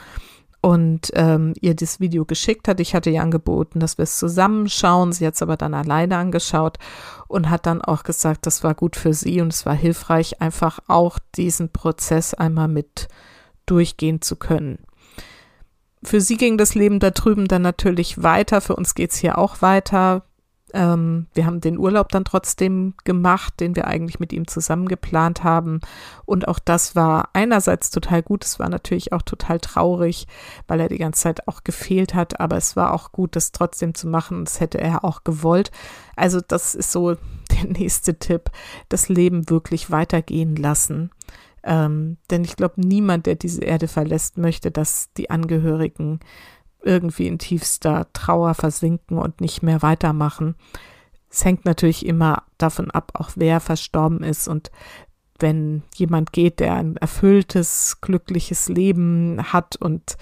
und 0.66 1.12
ähm, 1.14 1.54
ihr 1.62 1.76
das 1.76 2.00
Video 2.00 2.26
geschickt 2.26 2.68
hat. 2.68 2.80
Ich 2.80 2.96
hatte 2.96 3.12
ihr 3.12 3.22
angeboten, 3.22 3.80
dass 3.80 4.00
wir 4.00 4.04
es 4.04 4.18
zusammenschauen. 4.18 5.12
Sie 5.12 5.28
hat 5.28 5.36
es 5.36 5.44
aber 5.44 5.58
dann 5.58 5.76
alleine 5.76 6.18
angeschaut 6.18 6.80
und 7.28 7.52
hat 7.52 7.68
dann 7.68 7.84
auch 7.84 8.02
gesagt, 8.02 8.48
das 8.48 8.64
war 8.64 8.74
gut 8.74 8.96
für 8.96 9.14
sie 9.14 9.42
und 9.42 9.54
es 9.54 9.68
war 9.68 9.76
hilfreich, 9.76 10.42
einfach 10.42 10.80
auch 10.88 11.20
diesen 11.36 11.70
Prozess 11.72 12.34
einmal 12.34 12.68
mit 12.68 13.08
durchgehen 13.68 14.22
zu 14.22 14.38
können. 14.38 14.80
Für 16.04 16.20
sie 16.20 16.38
ging 16.38 16.58
das 16.58 16.74
Leben 16.74 17.00
da 17.00 17.12
drüben 17.12 17.48
dann 17.48 17.62
natürlich 17.62 18.24
weiter. 18.24 18.60
Für 18.60 18.76
uns 18.76 18.96
geht 18.96 19.12
es 19.12 19.18
hier 19.18 19.38
auch 19.38 19.62
weiter. 19.62 20.24
Ähm, 20.76 21.28
wir 21.34 21.46
haben 21.46 21.62
den 21.62 21.80
Urlaub 21.80 22.10
dann 22.10 22.26
trotzdem 22.26 22.96
gemacht, 23.06 23.62
den 23.62 23.78
wir 23.78 23.88
eigentlich 23.88 24.20
mit 24.20 24.34
ihm 24.34 24.46
zusammen 24.46 24.90
geplant 24.90 25.46
haben. 25.46 25.80
Und 26.26 26.50
auch 26.50 26.60
das 26.60 26.98
war 26.98 27.30
einerseits 27.32 27.92
total 27.92 28.22
gut. 28.22 28.44
Es 28.44 28.60
war 28.60 28.68
natürlich 28.68 29.14
auch 29.14 29.22
total 29.22 29.62
traurig, 29.62 30.28
weil 30.68 30.82
er 30.82 30.90
die 30.90 30.98
ganze 30.98 31.22
Zeit 31.22 31.48
auch 31.48 31.64
gefehlt 31.64 32.14
hat. 32.14 32.42
Aber 32.42 32.58
es 32.58 32.76
war 32.76 32.94
auch 32.94 33.14
gut, 33.14 33.38
das 33.38 33.54
trotzdem 33.54 33.96
zu 33.96 34.08
machen. 34.08 34.44
Das 34.44 34.60
hätte 34.60 34.82
er 34.82 35.06
auch 35.06 35.24
gewollt. 35.24 35.72
Also 36.18 36.42
das 36.46 36.76
ist 36.76 36.92
so 36.92 37.16
der 37.52 37.70
nächste 37.70 38.20
Tipp. 38.20 38.52
Das 38.90 39.08
Leben 39.08 39.50
wirklich 39.50 39.92
weitergehen 39.92 40.58
lassen. 40.58 41.10
Ähm, 41.64 42.18
denn 42.30 42.44
ich 42.44 42.58
glaube, 42.58 42.82
niemand, 42.82 43.28
der 43.28 43.36
diese 43.36 43.64
Erde 43.64 43.88
verlässt, 43.88 44.38
möchte, 44.38 44.72
dass 44.72 45.10
die 45.14 45.30
Angehörigen 45.30 46.20
irgendwie 46.86 47.28
in 47.28 47.40
tiefster 47.40 48.08
Trauer 48.14 48.54
versinken 48.54 49.18
und 49.18 49.42
nicht 49.42 49.64
mehr 49.64 49.82
weitermachen. 49.82 50.56
Es 51.30 51.44
hängt 51.44 51.66
natürlich 51.66 52.06
immer 52.06 52.44
davon 52.58 52.92
ab, 52.92 53.12
auch 53.16 53.32
wer 53.36 53.60
verstorben 53.60 54.24
ist 54.24 54.48
und 54.48 54.72
wenn 55.40 55.84
jemand 55.96 56.32
geht, 56.32 56.60
der 56.60 56.76
ein 56.76 56.96
erfülltes, 56.96 58.00
glückliches 58.00 58.70
Leben 58.70 59.42
hat 59.52 59.76
und 59.76 60.18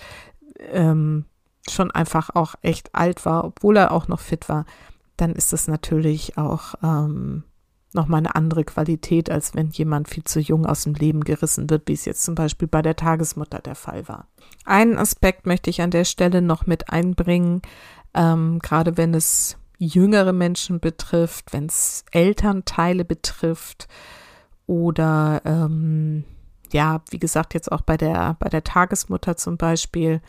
ähm, 0.72 1.26
schon 1.70 1.92
einfach 1.92 2.32
auch 2.34 2.56
echt 2.62 2.96
alt 2.96 3.26
war, 3.26 3.46
obwohl 3.46 3.78
er 3.78 3.92
auch 3.92 4.08
noch 4.08 4.20
fit 4.20 4.50
war, 4.50 4.66
dann 5.18 5.34
ist 5.34 5.54
das 5.54 5.68
natürlich 5.68 6.38
auch 6.38 6.74
ähm, 6.82 7.44
nochmal 7.96 8.20
eine 8.20 8.36
andere 8.36 8.64
Qualität, 8.64 9.30
als 9.30 9.54
wenn 9.56 9.70
jemand 9.70 10.10
viel 10.10 10.24
zu 10.24 10.40
jung 10.40 10.66
aus 10.66 10.84
dem 10.84 10.94
Leben 10.94 11.24
gerissen 11.24 11.70
wird, 11.70 11.88
wie 11.88 11.94
es 11.94 12.06
jetzt 12.06 12.24
zum 12.24 12.36
Beispiel 12.36 12.68
bei 12.68 12.82
der 12.82 12.96
Tagesmutter 12.96 13.60
der 13.60 13.76
Fall 13.76 14.08
war. 14.08 14.28
Einen 14.66 14.98
Aspekt 14.98 15.46
möchte 15.46 15.70
ich 15.70 15.82
an 15.82 15.92
der 15.92 16.06
Stelle 16.06 16.42
noch 16.42 16.66
mit 16.66 16.90
einbringen, 16.90 17.62
ähm, 18.14 18.60
gerade 18.60 18.98
wenn 18.98 19.14
es 19.14 19.58
jüngere 19.78 20.34
Menschen 20.34 20.80
betrifft, 20.80 21.54
wenn 21.54 21.66
es 21.66 22.06
Elternteile 22.12 23.06
betrifft 23.06 23.88
oder 24.66 25.42
ähm, 25.46 26.24
ja, 26.72 27.02
wie 27.10 27.20
gesagt, 27.20 27.54
jetzt 27.54 27.72
auch 27.72 27.82
bei 27.82 27.98
der, 27.98 28.36
bei 28.40 28.50
der 28.50 28.64
Tagesmutter 28.64 29.38
zum 29.38 29.58
Beispiel, 29.58 30.22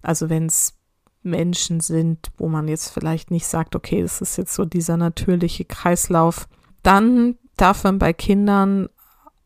also 0.00 0.30
wenn 0.30 0.46
es 0.46 0.74
Menschen 1.22 1.80
sind, 1.80 2.32
wo 2.36 2.48
man 2.48 2.66
jetzt 2.68 2.88
vielleicht 2.90 3.30
nicht 3.30 3.46
sagt, 3.46 3.76
okay, 3.76 4.02
das 4.02 4.20
ist 4.20 4.36
jetzt 4.38 4.54
so 4.54 4.64
dieser 4.64 4.96
natürliche 4.96 5.64
Kreislauf, 5.64 6.48
dann 6.82 7.36
darf 7.56 7.84
man 7.84 7.98
bei 7.98 8.12
Kindern 8.12 8.88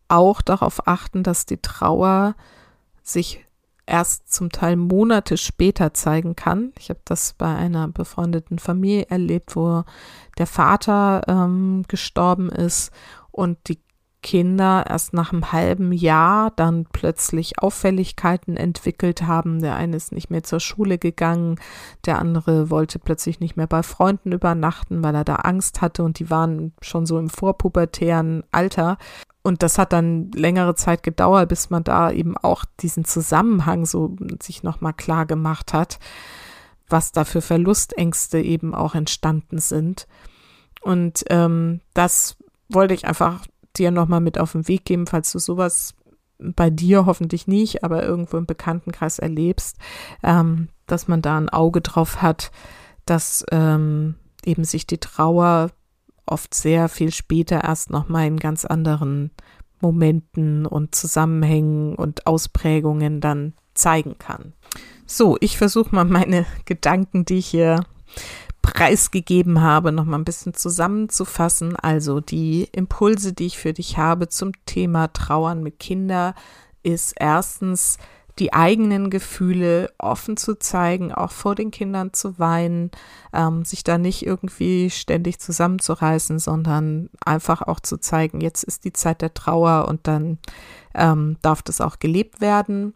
auch 0.09 0.41
darauf 0.43 0.87
achten, 0.87 1.23
dass 1.23 1.47
die 1.47 1.59
Trauer 1.59 2.35
sich 3.03 3.45
erst 3.87 4.33
zum 4.33 4.51
Teil 4.51 4.77
Monate 4.77 5.37
später 5.37 5.95
zeigen 5.95 6.35
kann. 6.35 6.73
Ich 6.79 6.91
habe 6.91 7.01
das 7.05 7.35
bei 7.35 7.55
einer 7.55 7.89
befreundeten 7.89 8.59
Familie 8.59 9.07
erlebt, 9.09 9.55
wo 9.55 9.85
der 10.39 10.47
Vater 10.47 11.23
ähm, 11.29 11.85
gestorben 11.87 12.49
ist 12.49 12.91
und 13.31 13.59
die 13.69 13.79
Kinder 14.27 14.87
erst 14.89 15.13
nach 15.13 15.33
einem 15.33 15.53
halben 15.53 15.93
Jahr 15.93 16.51
dann 16.57 16.85
plötzlich 16.91 17.63
Auffälligkeiten 17.63 18.57
entwickelt 18.57 19.23
haben. 19.23 19.61
Der 19.61 19.77
eine 19.77 19.97
ist 19.97 20.11
nicht 20.11 20.31
mehr 20.31 20.43
zur 20.43 20.59
Schule 20.59 20.99
gegangen, 20.99 21.61
der 22.07 22.19
andere 22.19 22.69
wollte 22.69 22.99
plötzlich 22.99 23.39
nicht 23.39 23.57
mehr 23.57 23.69
bei 23.69 23.85
Freunden 23.85 24.33
übernachten, 24.33 25.05
weil 25.05 25.15
er 25.15 25.23
da 25.23 25.37
Angst 25.37 25.81
hatte 25.81 26.03
und 26.03 26.19
die 26.19 26.29
waren 26.29 26.73
schon 26.83 27.07
so 27.07 27.21
im 27.21 27.31
vorpubertären 27.31 28.43
Alter. 28.51 28.99
Und 29.45 29.63
das 29.63 29.79
hat 29.79 29.93
dann 29.93 30.33
längere 30.33 30.75
Zeit 30.75 31.05
gedauert, 31.05 31.49
bis 31.49 31.71
man 31.71 31.85
da 31.85 32.11
eben 32.11 32.37
auch 32.37 32.65
diesen 32.81 33.05
Zusammenhang 33.05 33.87
so 33.87 34.17
sich 34.43 34.65
nochmal 34.65 34.95
klar 34.95 35.25
gemacht 35.27 35.73
hat, 35.73 36.01
was 36.89 37.13
da 37.13 37.25
für 37.25 37.43
Verlustängste 37.43 38.41
eben 38.41 38.75
auch 38.75 38.97
entstanden 38.97 39.59
sind. 39.59 40.09
Und 40.81 41.23
ähm, 41.31 41.81
das 41.95 42.37
wollte 42.69 42.95
ich 42.95 43.07
einfach 43.07 43.47
dir 43.79 43.91
nochmal 43.91 44.21
mit 44.21 44.39
auf 44.39 44.53
den 44.53 44.69
Weg 44.69 44.85
geben, 44.85 45.07
falls 45.07 45.33
du 45.33 45.39
sowas 45.39 45.95
bei 46.39 46.71
dir 46.71 47.07
hoffentlich 47.07 47.47
nicht, 47.47 47.83
aber 47.85 48.03
irgendwo 48.03 48.37
im 48.37 48.47
Bekanntenkreis 48.47 49.19
erlebst, 49.19 49.79
ähm, 50.23 50.69
dass 50.87 51.09
man 51.09 51.23
da 51.23 51.37
ein 51.37 51.49
Auge 51.49 51.81
drauf 51.81 52.23
hat, 52.23 52.51
dass 53.07 53.45
ähm, 53.51 54.17
eben 54.45 54.65
sich 54.65 54.87
die 54.87 54.99
Trauer 54.99 55.71
oft 56.27 56.55
sehr 56.55 56.89
viel 56.89 57.13
später 57.13 57.65
erst 57.65 57.91
nochmal 57.91 58.27
in 58.27 58.39
ganz 58.39 58.65
anderen 58.65 59.31
Momenten 59.81 60.67
und 60.67 60.95
Zusammenhängen 60.95 61.95
und 61.95 62.27
Ausprägungen 62.27 63.21
dann 63.21 63.55
zeigen 63.75 64.19
kann. 64.19 64.55
So, 65.07 65.37
ich 65.41 65.59
versuche 65.59 65.95
mal 65.95 66.05
meine 66.05 66.47
Gedanken, 66.65 67.25
die 67.25 67.39
ich 67.39 67.47
hier 67.47 67.85
preisgegeben 68.67 69.63
habe, 69.63 69.93
noch 69.93 70.05
mal 70.05 70.19
ein 70.19 70.25
bisschen 70.25 70.53
zusammenzufassen. 70.53 71.77
Also 71.77 72.21
die 72.21 72.69
Impulse, 72.73 73.33
die 73.33 73.47
ich 73.47 73.59
für 73.59 73.73
dich 73.73 73.97
habe 73.97 74.29
zum 74.29 74.53
Thema 74.67 75.13
Trauern 75.13 75.63
mit 75.63 75.79
Kindern, 75.79 76.35
ist 76.83 77.15
erstens 77.17 77.99
die 78.39 78.53
eigenen 78.53 79.09
Gefühle 79.09 79.91
offen 79.99 80.37
zu 80.37 80.59
zeigen, 80.59 81.13
auch 81.13 81.31
vor 81.31 81.55
den 81.55 81.71
Kindern 81.71 82.13
zu 82.13 82.39
weinen, 82.39 82.91
ähm, 83.33 83.65
sich 83.65 83.83
da 83.83 83.97
nicht 83.97 84.27
irgendwie 84.27 84.91
ständig 84.91 85.39
zusammenzureißen, 85.39 86.39
sondern 86.39 87.09
einfach 87.25 87.63
auch 87.63 87.81
zu 87.81 87.97
zeigen, 87.99 88.41
jetzt 88.43 88.63
ist 88.63 88.85
die 88.85 88.93
Zeit 88.93 89.23
der 89.23 89.33
Trauer 89.33 89.89
und 89.89 90.07
dann 90.07 90.39
ähm, 90.95 91.39
darf 91.41 91.63
das 91.63 91.81
auch 91.81 91.99
gelebt 91.99 92.41
werden. 92.41 92.95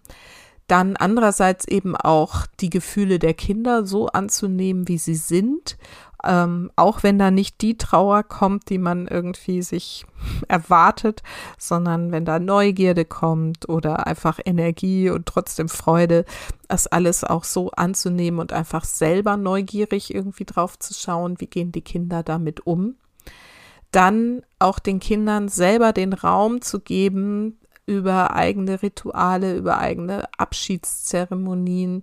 Dann 0.71 0.97
andererseits 0.97 1.67
eben 1.67 1.97
auch 1.97 2.47
die 2.61 2.71
Gefühle 2.71 3.19
der 3.19 3.35
Kinder 3.35 3.85
so 3.85 4.07
anzunehmen, 4.07 4.87
wie 4.87 4.99
sie 4.99 5.17
sind, 5.17 5.77
ähm, 6.23 6.71
auch 6.77 7.03
wenn 7.03 7.19
da 7.19 7.33
nicht 7.33 7.61
die 7.61 7.77
Trauer 7.77 8.23
kommt, 8.23 8.71
die 8.71 8.79
man 8.79 9.09
irgendwie 9.09 9.63
sich 9.63 10.07
erwartet, 10.49 11.25
sondern 11.59 12.13
wenn 12.13 12.25
da 12.25 12.39
Neugierde 12.39 13.05
kommt 13.05 13.69
oder 13.69 14.07
einfach 14.07 14.39
Energie 14.45 15.11
und 15.11 15.27
trotzdem 15.27 15.69
Freude, 15.69 16.25
das 16.69 16.87
alles 16.87 17.25
auch 17.25 17.43
so 17.43 17.73
anzunehmen 17.73 18.39
und 18.39 18.53
einfach 18.53 18.85
selber 18.85 19.37
neugierig 19.37 20.15
irgendwie 20.15 20.45
drauf 20.45 20.79
zu 20.79 20.95
schauen, 20.95 21.41
wie 21.41 21.49
gehen 21.49 21.73
die 21.73 21.83
Kinder 21.83 22.23
damit 22.23 22.65
um. 22.65 22.95
Dann 23.91 24.43
auch 24.61 24.79
den 24.79 25.01
Kindern 25.01 25.49
selber 25.49 25.93
den 25.93 26.13
Raum 26.13 26.61
zu 26.61 26.79
geben, 26.79 27.59
über 27.91 28.37
eigene 28.37 28.83
Rituale, 28.83 29.57
über 29.57 29.79
eigene 29.79 30.29
Abschiedszeremonien, 30.39 32.03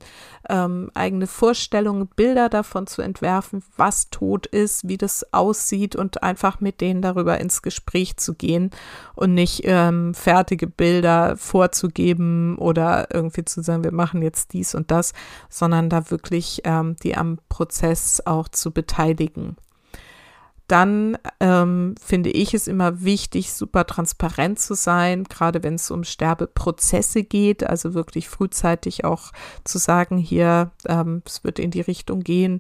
ähm, 0.50 0.92
eigene 0.94 1.28
Vorstellungen, 1.28 2.08
Bilder 2.08 2.50
davon 2.50 2.88
zu 2.88 3.02
entwerfen, 3.02 3.64
was 3.78 4.10
tot 4.10 4.48
ist, 4.48 4.90
wie 4.90 4.98
das 4.98 5.34
aussieht 5.34 5.96
und 5.96 6.24
einfach 6.24 6.60
mit 6.60 6.82
denen 6.82 7.02
darüber 7.02 7.40
ins 7.40 7.62
Gespräch 7.62 8.18
zu 8.18 8.34
gehen 8.34 8.72
und 9.16 9.34
nicht 9.34 9.62
ähm, 9.64 10.14
fertige 10.14 10.68
Bilder 10.68 11.38
vorzugeben 11.38 12.58
oder 12.58 13.08
irgendwie 13.14 13.46
zu 13.46 13.64
sagen, 13.64 13.86
wir 13.86 13.94
machen 13.94 14.22
jetzt 14.22 14.52
dies 14.52 14.76
und 14.76 14.92
das, 14.92 15.14
sondern 15.48 15.90
da 15.90 16.12
wirklich 16.12 16.64
ähm, 16.66 16.98
die 17.02 17.16
am 17.16 17.40
Prozess 17.48 18.22
auch 18.26 18.50
zu 18.50 18.72
beteiligen 18.72 19.56
dann 20.68 21.18
ähm, 21.40 21.96
finde 22.04 22.30
ich 22.30 22.54
es 22.54 22.68
immer 22.68 23.02
wichtig, 23.02 23.54
super 23.54 23.86
transparent 23.86 24.60
zu 24.60 24.74
sein, 24.74 25.24
gerade 25.24 25.64
wenn 25.64 25.76
es 25.76 25.90
um 25.92 26.04
Sterbeprozesse 26.04 27.24
geht, 27.24 27.66
also 27.66 27.94
wirklich 27.94 28.28
frühzeitig 28.28 29.06
auch 29.06 29.32
zu 29.64 29.78
sagen, 29.78 30.18
hier, 30.18 30.72
ähm, 30.86 31.24
es 31.26 31.46
wird 31.46 31.60
in 31.60 31.72
die 31.72 31.82
Richtung 31.82 32.20
gehen, 32.20 32.60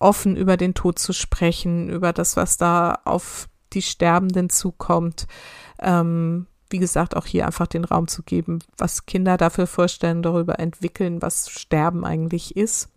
offen 0.00 0.36
über 0.36 0.56
den 0.56 0.74
Tod 0.74 0.98
zu 0.98 1.12
sprechen, 1.12 1.88
über 1.88 2.12
das, 2.12 2.36
was 2.36 2.56
da 2.56 2.98
auf 3.04 3.48
die 3.72 3.82
Sterbenden 3.82 4.50
zukommt. 4.50 5.28
Ähm, 5.80 6.46
wie 6.70 6.78
gesagt, 6.78 7.16
auch 7.16 7.26
hier 7.26 7.46
einfach 7.46 7.66
den 7.66 7.84
Raum 7.84 8.08
zu 8.08 8.22
geben, 8.22 8.58
was 8.76 9.06
Kinder 9.06 9.36
dafür 9.36 9.66
vorstellen, 9.66 10.22
darüber 10.22 10.58
entwickeln, 10.58 11.22
was 11.22 11.50
Sterben 11.50 12.04
eigentlich 12.04 12.56
ist. 12.56 12.90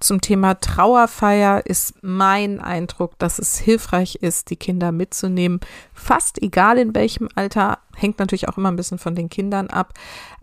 Zum 0.00 0.20
Thema 0.20 0.54
Trauerfeier 0.54 1.64
ist 1.66 1.94
mein 2.02 2.60
Eindruck, 2.60 3.18
dass 3.18 3.38
es 3.38 3.58
hilfreich 3.58 4.16
ist, 4.16 4.50
die 4.50 4.56
Kinder 4.56 4.92
mitzunehmen. 4.92 5.60
Fast 5.92 6.42
egal 6.42 6.78
in 6.78 6.94
welchem 6.94 7.28
Alter, 7.34 7.78
hängt 7.94 8.18
natürlich 8.18 8.48
auch 8.48 8.58
immer 8.58 8.70
ein 8.70 8.76
bisschen 8.76 8.98
von 8.98 9.14
den 9.14 9.28
Kindern 9.28 9.68
ab. 9.68 9.94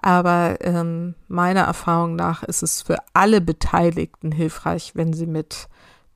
Aber 0.02 0.58
ähm, 0.62 1.16
meiner 1.28 1.62
Erfahrung 1.62 2.16
nach 2.16 2.44
ist 2.44 2.64
es 2.64 2.82
für 2.82 2.98
alle 3.14 3.42
Beteiligten 3.42 4.32
hilfreich, 4.32 4.92
wenn 4.96 5.14
sie 5.14 5.28
mit 5.28 5.68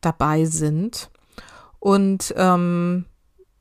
dabei 0.01 0.45
sind. 0.45 1.09
Und 1.79 2.33
ähm, 2.37 3.05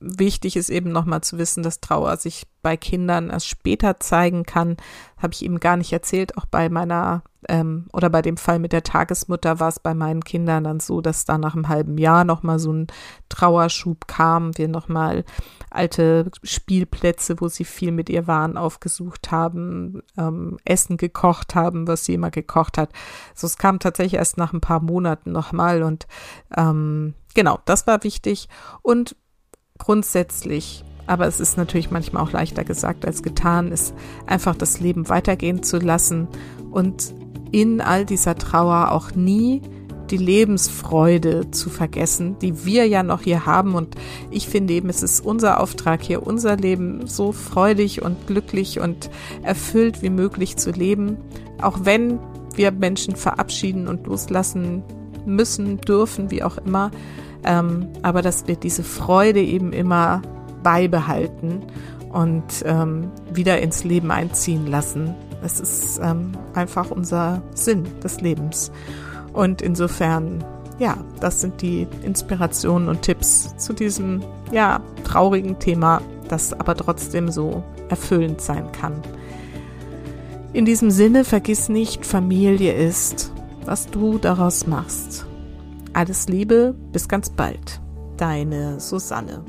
wichtig 0.01 0.57
ist 0.57 0.71
eben 0.71 0.93
nochmal 0.93 1.23
zu 1.23 1.39
wissen, 1.39 1.63
dass 1.63 1.81
Trauer 1.81 2.17
sich 2.17 2.47
bei 2.63 2.77
Kindern 2.77 3.31
erst 3.31 3.49
später 3.49 4.01
zeigen 4.01 4.45
kann. 4.45 4.77
Habe 5.19 5.35
ich 5.35 5.45
eben 5.45 5.61
gar 5.61 5.77
nicht 5.77 5.93
erzählt. 5.93 6.37
Auch 6.39 6.47
bei 6.47 6.69
meiner 6.69 7.23
ähm, 7.49 7.87
oder 7.93 8.11
bei 8.11 8.23
dem 8.23 8.37
Fall 8.37 8.59
mit 8.59 8.73
der 8.73 8.83
Tagesmutter 8.83 9.61
war 9.61 9.69
es 9.69 9.79
bei 9.79 9.95
meinen 9.95 10.23
Kindern 10.25 10.65
dann 10.65 10.81
so, 10.81 11.01
dass 11.01 11.25
da 11.25 11.39
nach 11.39 11.55
einem 11.55 11.69
halben 11.69 11.99
Jahr 11.99 12.25
nochmal 12.25 12.59
so 12.59 12.73
ein 12.73 12.87
Trauerschub 13.29 14.07
kam. 14.07 14.57
Wir 14.57 14.69
nochmal 14.69 15.25
alte 15.71 16.31
Spielplätze, 16.43 17.41
wo 17.41 17.49
sie 17.49 17.65
viel 17.65 17.93
mit 17.93 18.09
ihr 18.09 18.27
waren, 18.27 18.57
aufgesucht 18.57 19.31
haben, 19.31 20.03
ähm, 20.17 20.59
Essen 20.65 20.97
gekocht 20.97 21.55
haben, 21.55 21.87
was 21.89 22.05
sie 22.05 22.15
immer 22.15 22.31
gekocht 22.31 22.79
hat. 22.79 22.91
So, 23.35 23.47
es 23.47 23.59
kam 23.59 23.79
tatsächlich 23.79 24.15
erst 24.15 24.37
nach 24.37 24.53
ein 24.53 24.61
paar 24.61 24.81
Monaten 24.81 25.33
nochmal 25.33 25.83
und 25.83 26.07
ähm, 26.57 27.15
genau, 27.35 27.59
das 27.65 27.87
war 27.87 28.05
wichtig. 28.05 28.49
Und 28.83 29.17
grundsätzlich, 29.79 30.85
aber 31.07 31.27
es 31.27 31.41
ist 31.41 31.57
natürlich 31.57 31.91
manchmal 31.91 32.23
auch 32.23 32.33
leichter 32.33 32.65
gesagt 32.65 33.05
als 33.05 33.23
getan, 33.23 33.73
ist 33.73 33.95
einfach 34.27 34.55
das 34.55 34.81
Leben 34.81 35.09
weitergehen 35.09 35.63
zu 35.63 35.79
lassen 35.79 36.29
und 36.71 37.13
in 37.55 37.81
all 37.81 38.05
dieser 38.05 38.37
Trauer 38.37 38.93
auch 38.93 39.15
nie 39.15 39.63
die 40.11 40.17
Lebensfreude 40.17 41.51
zu 41.51 41.71
vergessen, 41.71 42.37
die 42.41 42.67
wir 42.67 42.87
ja 42.87 43.03
noch 43.03 43.23
hier 43.23 43.47
haben. 43.47 43.75
Und 43.75 43.95
ich 44.31 44.49
finde 44.49 44.75
eben, 44.75 44.91
es 44.91 45.03
ist 45.03 45.25
unser 45.25 45.61
Auftrag 45.61 46.03
hier, 46.03 46.27
unser 46.27 46.57
Leben 46.57 47.07
so 47.07 47.33
freudig 47.33 48.03
und 48.03 48.27
glücklich 48.27 48.81
und 48.81 49.11
erfüllt 49.43 50.03
wie 50.03 50.11
möglich 50.11 50.57
zu 50.57 50.71
leben, 50.71 51.17
auch 51.63 51.79
wenn 51.85 52.19
wir 52.55 52.71
Menschen 52.71 53.17
verabschieden 53.17 53.89
und 53.89 54.07
loslassen 54.07 54.83
müssen, 55.25 55.81
dürfen, 55.81 56.31
wie 56.31 56.43
auch 56.43 56.59
immer 56.59 56.91
ähm, 57.45 57.89
aber 58.03 58.23
dass 58.23 58.47
wir 58.47 58.57
diese 58.57 58.83
Freude 58.83 59.41
eben 59.41 59.73
immer 59.73 60.23
beibehalten 60.63 61.63
und 62.13 62.45
ähm, 62.65 63.11
wieder 63.33 63.61
ins 63.61 63.85
Leben 63.85 64.11
einziehen 64.11 64.67
lassen. 64.67 65.15
Das 65.45 65.61
ist 65.61 66.01
ähm, 66.03 66.33
einfach 66.55 66.91
unser 66.91 67.43
Sinn 67.55 67.85
des 68.03 68.23
Lebens. 68.23 68.73
Und 69.35 69.61
insofern, 69.61 70.43
ja, 70.79 70.97
das 71.21 71.43
sind 71.43 71.61
die 71.61 71.87
Inspirationen 72.03 72.89
und 72.89 73.03
Tipps 73.03 73.55
zu 73.59 73.75
diesem, 73.75 74.23
ja, 74.53 74.81
traurigen 75.05 75.59
Thema, 75.59 76.01
das 76.29 76.55
aber 76.55 76.75
trotzdem 76.75 77.31
so 77.31 77.63
erfüllend 77.91 78.41
sein 78.41 78.73
kann. 78.73 79.03
In 80.55 80.65
diesem 80.65 80.91
Sinne, 80.91 81.25
vergiss 81.25 81.69
nicht, 81.69 82.07
Familie 82.07 82.73
ist, 82.73 83.31
was 83.67 83.89
du 83.89 84.17
daraus 84.17 84.67
machst. 84.67 85.27
Alles 85.93 86.27
Liebe, 86.27 86.75
bis 86.91 87.07
ganz 87.07 87.29
bald. 87.29 87.83
Deine 88.17 88.81
Susanne. 88.81 89.45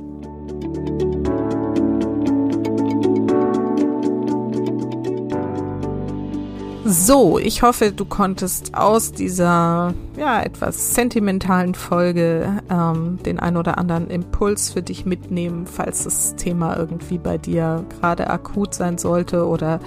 So, 6.88 7.40
ich 7.40 7.64
hoffe, 7.64 7.92
du 7.92 8.06
konntest 8.06 8.76
aus 8.76 9.12
dieser 9.12 9.96
ja 10.16 10.44
etwas 10.44 10.94
sentimentalen 10.94 11.74
Folge 11.74 12.62
ähm, 12.70 13.18
den 13.26 13.40
ein 13.40 13.58
oder 13.58 13.80
anderen 13.80 14.12
Impuls 14.12 14.70
für 14.70 14.84
dich 14.84 15.04
mitnehmen, 15.04 15.66
falls 15.66 16.04
das 16.04 16.36
Thema 16.36 16.78
irgendwie 16.78 17.18
bei 17.18 17.40
dir 17.40 17.84
gerade 17.90 18.30
akut 18.30 18.76
sein 18.76 19.00
sollte 19.00 19.48
oder 19.48 19.80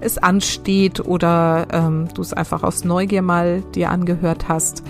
es 0.00 0.16
ansteht 0.16 1.04
oder 1.04 1.66
ähm, 1.72 2.08
du 2.14 2.22
es 2.22 2.32
einfach 2.32 2.62
aus 2.62 2.84
Neugier 2.84 3.20
mal 3.20 3.60
dir 3.74 3.90
angehört 3.90 4.48
hast. 4.48 4.82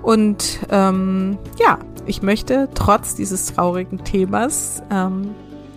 Und 0.00 0.60
ähm, 0.70 1.36
ja, 1.60 1.78
ich 2.06 2.22
möchte 2.22 2.70
trotz 2.74 3.16
dieses 3.16 3.52
traurigen 3.52 4.02
Themas 4.02 4.82
ähm, 4.90 5.34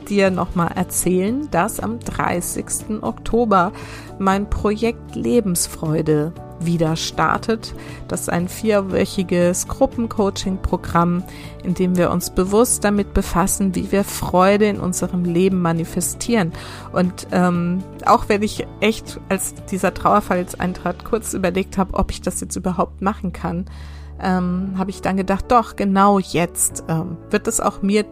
dir 0.10 0.32
nochmal 0.32 0.72
erzählen, 0.76 1.50
dass 1.52 1.80
am 1.80 2.00
30. 2.00 3.02
Oktober 3.02 3.72
mein 4.20 4.50
Projekt 4.50 5.16
Lebensfreude 5.16 6.34
wieder 6.60 6.96
startet. 6.96 7.74
Das 8.08 8.22
ist 8.22 8.30
ein 8.30 8.48
vierwöchiges 8.48 9.68
Gruppencoaching-Programm, 9.68 11.24
in 11.64 11.74
dem 11.74 11.98
wir 11.98 12.12
uns 12.12 12.30
bewusst 12.30 12.84
damit 12.84 13.14
befassen, 13.14 13.76
wie 13.76 13.92
wir 13.92 14.04
Freude 14.04 14.66
in 14.66 14.80
unserem 14.80 15.26
Leben 15.26 15.62
manifestieren. 15.62 16.54
Und 16.94 17.28
ähm, 17.32 17.84
auch 18.06 18.30
wenn 18.30 18.44
ich 18.44 18.66
echt, 18.80 19.20
als 19.30 19.54
dieser 19.70 19.94
Trauerfall 19.94 20.40
jetzt 20.40 20.60
eintrat, 20.60 21.04
kurz 21.04 21.34
überlegt 21.34 21.78
habe, 21.78 21.94
ob 21.96 22.12
ich 22.12 22.22
das 22.22 22.42
jetzt 22.42 22.56
überhaupt 22.56 23.02
machen 23.02 23.34
kann, 23.34 23.66
ähm, 24.22 24.76
habe 24.78 24.92
ich 24.92 25.02
dann 25.02 25.18
gedacht, 25.18 25.46
doch, 25.50 25.76
genau 25.76 26.20
jetzt 26.20 26.86
ähm, 26.88 27.18
wird 27.30 27.48
es 27.48 27.60
auch 27.60 27.82
mir 27.82 28.06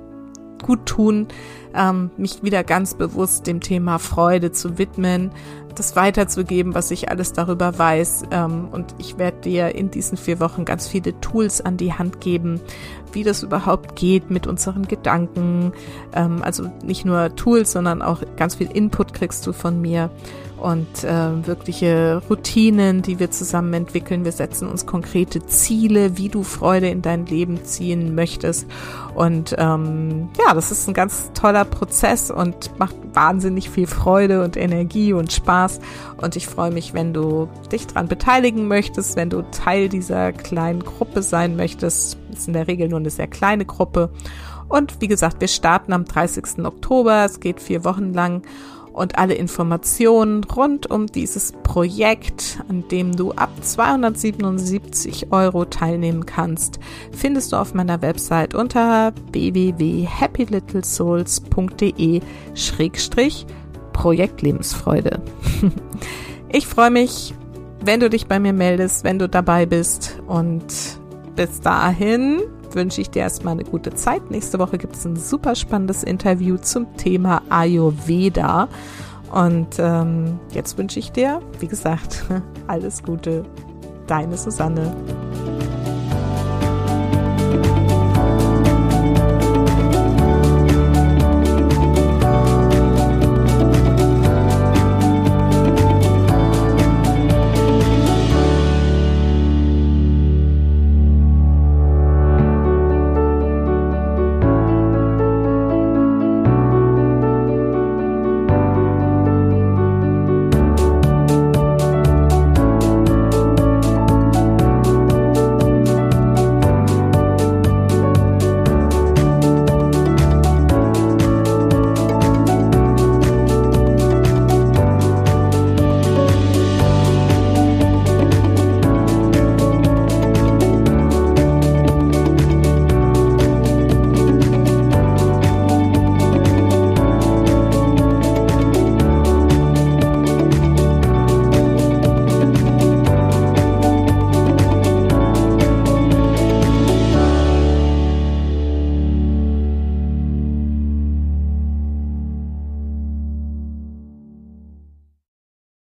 gut 0.64 0.88
tun, 0.88 1.28
ähm, 1.76 2.10
mich 2.18 2.42
wieder 2.42 2.64
ganz 2.64 2.96
bewusst 2.96 3.46
dem 3.46 3.62
Thema 3.62 4.00
Freude 4.00 4.52
zu 4.52 4.80
widmen, 4.80 5.32
das 5.76 5.96
weiterzugeben, 5.96 6.76
was 6.76 6.92
ich 6.92 7.10
alles 7.10 7.34
darüber 7.34 7.78
weiß. 7.78 8.24
Ähm, 8.32 8.68
und 8.72 8.96
ich 8.98 9.18
werde 9.18 9.42
dir 9.42 9.76
in 9.76 9.92
diesen 9.92 10.18
vier 10.18 10.40
Wochen 10.40 10.66
ganz 10.66 10.88
viele 10.88 11.20
Tools 11.20 11.62
an 11.62 11.78
die 11.78 11.94
Hand 11.94 12.22
geben, 12.22 12.60
wie 13.12 13.24
das 13.24 13.44
überhaupt 13.44 13.96
geht 13.96 14.30
mit 14.32 14.48
unseren 14.48 14.88
Gedanken. 14.88 15.74
Ähm, 16.14 16.42
also 16.42 16.72
nicht 16.84 17.06
nur 17.06 17.36
Tools, 17.36 17.72
sondern 17.72 18.02
auch 18.02 18.22
ganz 18.38 18.56
viel 18.56 18.70
Input 18.72 19.14
kriegst 19.14 19.46
du 19.46 19.54
von 19.54 19.82
mir 19.82 20.10
und 20.64 21.04
äh, 21.04 21.46
wirkliche 21.46 22.22
Routinen, 22.30 23.02
die 23.02 23.20
wir 23.20 23.30
zusammen 23.30 23.74
entwickeln. 23.74 24.24
Wir 24.24 24.32
setzen 24.32 24.70
uns 24.70 24.86
konkrete 24.86 25.46
Ziele, 25.46 26.18
wie 26.18 26.30
du 26.30 26.44
Freude 26.44 26.88
in 26.88 27.02
dein 27.02 27.26
Leben 27.26 27.66
ziehen 27.66 28.16
möchtest. 28.16 28.66
Und 29.14 29.54
ähm, 29.58 30.30
ja, 30.40 30.54
das 30.54 30.72
ist 30.72 30.88
ein 30.88 30.94
ganz 30.94 31.32
toller 31.34 31.66
Prozess 31.66 32.32
und 32.32 32.80
macht 32.80 32.96
wahnsinnig 33.14 33.70
viel 33.70 33.88
Freude 33.88 34.42
und 34.42 34.56
Energie 34.56 35.12
und 35.12 35.34
Spaß. 35.34 35.82
Und 36.22 36.38
ich 36.38 36.48
freue 36.48 36.72
mich, 36.72 36.94
wenn 36.94 37.14
du 37.14 37.50
dich 37.70 37.86
daran 37.86 38.08
beteiligen 38.08 38.70
möchtest, 38.70 39.18
wenn 39.18 39.30
du 39.30 39.42
Teil 39.52 39.90
dieser 39.90 40.32
kleinen 40.32 40.86
Gruppe 40.86 41.24
sein 41.24 41.58
möchtest. 41.58 42.18
Das 42.30 42.40
ist 42.40 42.48
in 42.48 42.54
der 42.54 42.70
Regel 42.70 42.88
nur 42.88 43.00
eine 43.00 43.10
sehr 43.10 43.28
kleine 43.28 43.66
Gruppe. 43.66 44.12
Und 44.70 45.02
wie 45.02 45.10
gesagt, 45.10 45.42
wir 45.42 45.50
starten 45.50 45.92
am 45.92 46.06
30. 46.06 46.66
Oktober. 46.66 47.26
Es 47.26 47.42
geht 47.42 47.60
vier 47.60 47.84
Wochen 47.84 48.14
lang 48.14 48.44
und 48.94 49.18
alle 49.18 49.34
Informationen 49.34 50.44
rund 50.44 50.90
um 50.90 51.08
dieses 51.08 51.52
Projekt, 51.64 52.60
an 52.70 52.88
dem 52.90 53.16
du 53.16 53.32
ab 53.34 53.50
277 53.62 55.32
Euro 55.32 55.66
teilnehmen 55.66 56.26
kannst, 56.26 56.80
findest 57.12 57.52
du 57.52 57.58
auf 57.58 57.74
meiner 57.74 58.02
Website 58.02 58.56
unter 58.56 59.12
www.happylittlesouls.de 59.32 62.22
Projekt 63.94 64.42
Lebensfreude. 64.42 65.22
Ich 66.56 66.68
freue 66.68 66.92
mich, 66.92 67.34
wenn 67.84 68.00
du 68.00 68.12
dich 68.12 68.28
bei 68.28 68.40
mir 68.40 68.54
meldest, 68.54 69.04
wenn 69.04 69.18
du 69.18 69.28
dabei 69.28 69.66
bist 69.66 70.22
und 70.28 70.64
bis 71.36 71.62
dahin 71.62 72.42
wünsche 72.76 73.02
ich 73.02 73.10
dir 73.10 73.22
erstmal 73.22 73.54
eine 73.54 73.64
gute 73.64 73.94
Zeit. 73.94 74.32
Nächste 74.32 74.60
Woche 74.60 74.78
gibt 74.78 74.96
es 74.96 75.06
ein 75.06 75.16
super 75.16 75.56
spannendes 75.56 76.04
Interview 76.04 76.58
zum 76.58 76.96
Thema 76.98 77.42
Ayurveda. 77.50 78.68
Und 79.32 79.78
ähm, 79.80 80.40
jetzt 80.52 80.78
wünsche 80.78 81.00
ich 81.00 81.12
dir, 81.12 81.42
wie 81.60 81.68
gesagt, 81.68 82.26
alles 82.68 83.02
Gute. 83.04 83.44
Deine 84.06 84.38
Susanne. 84.38 84.94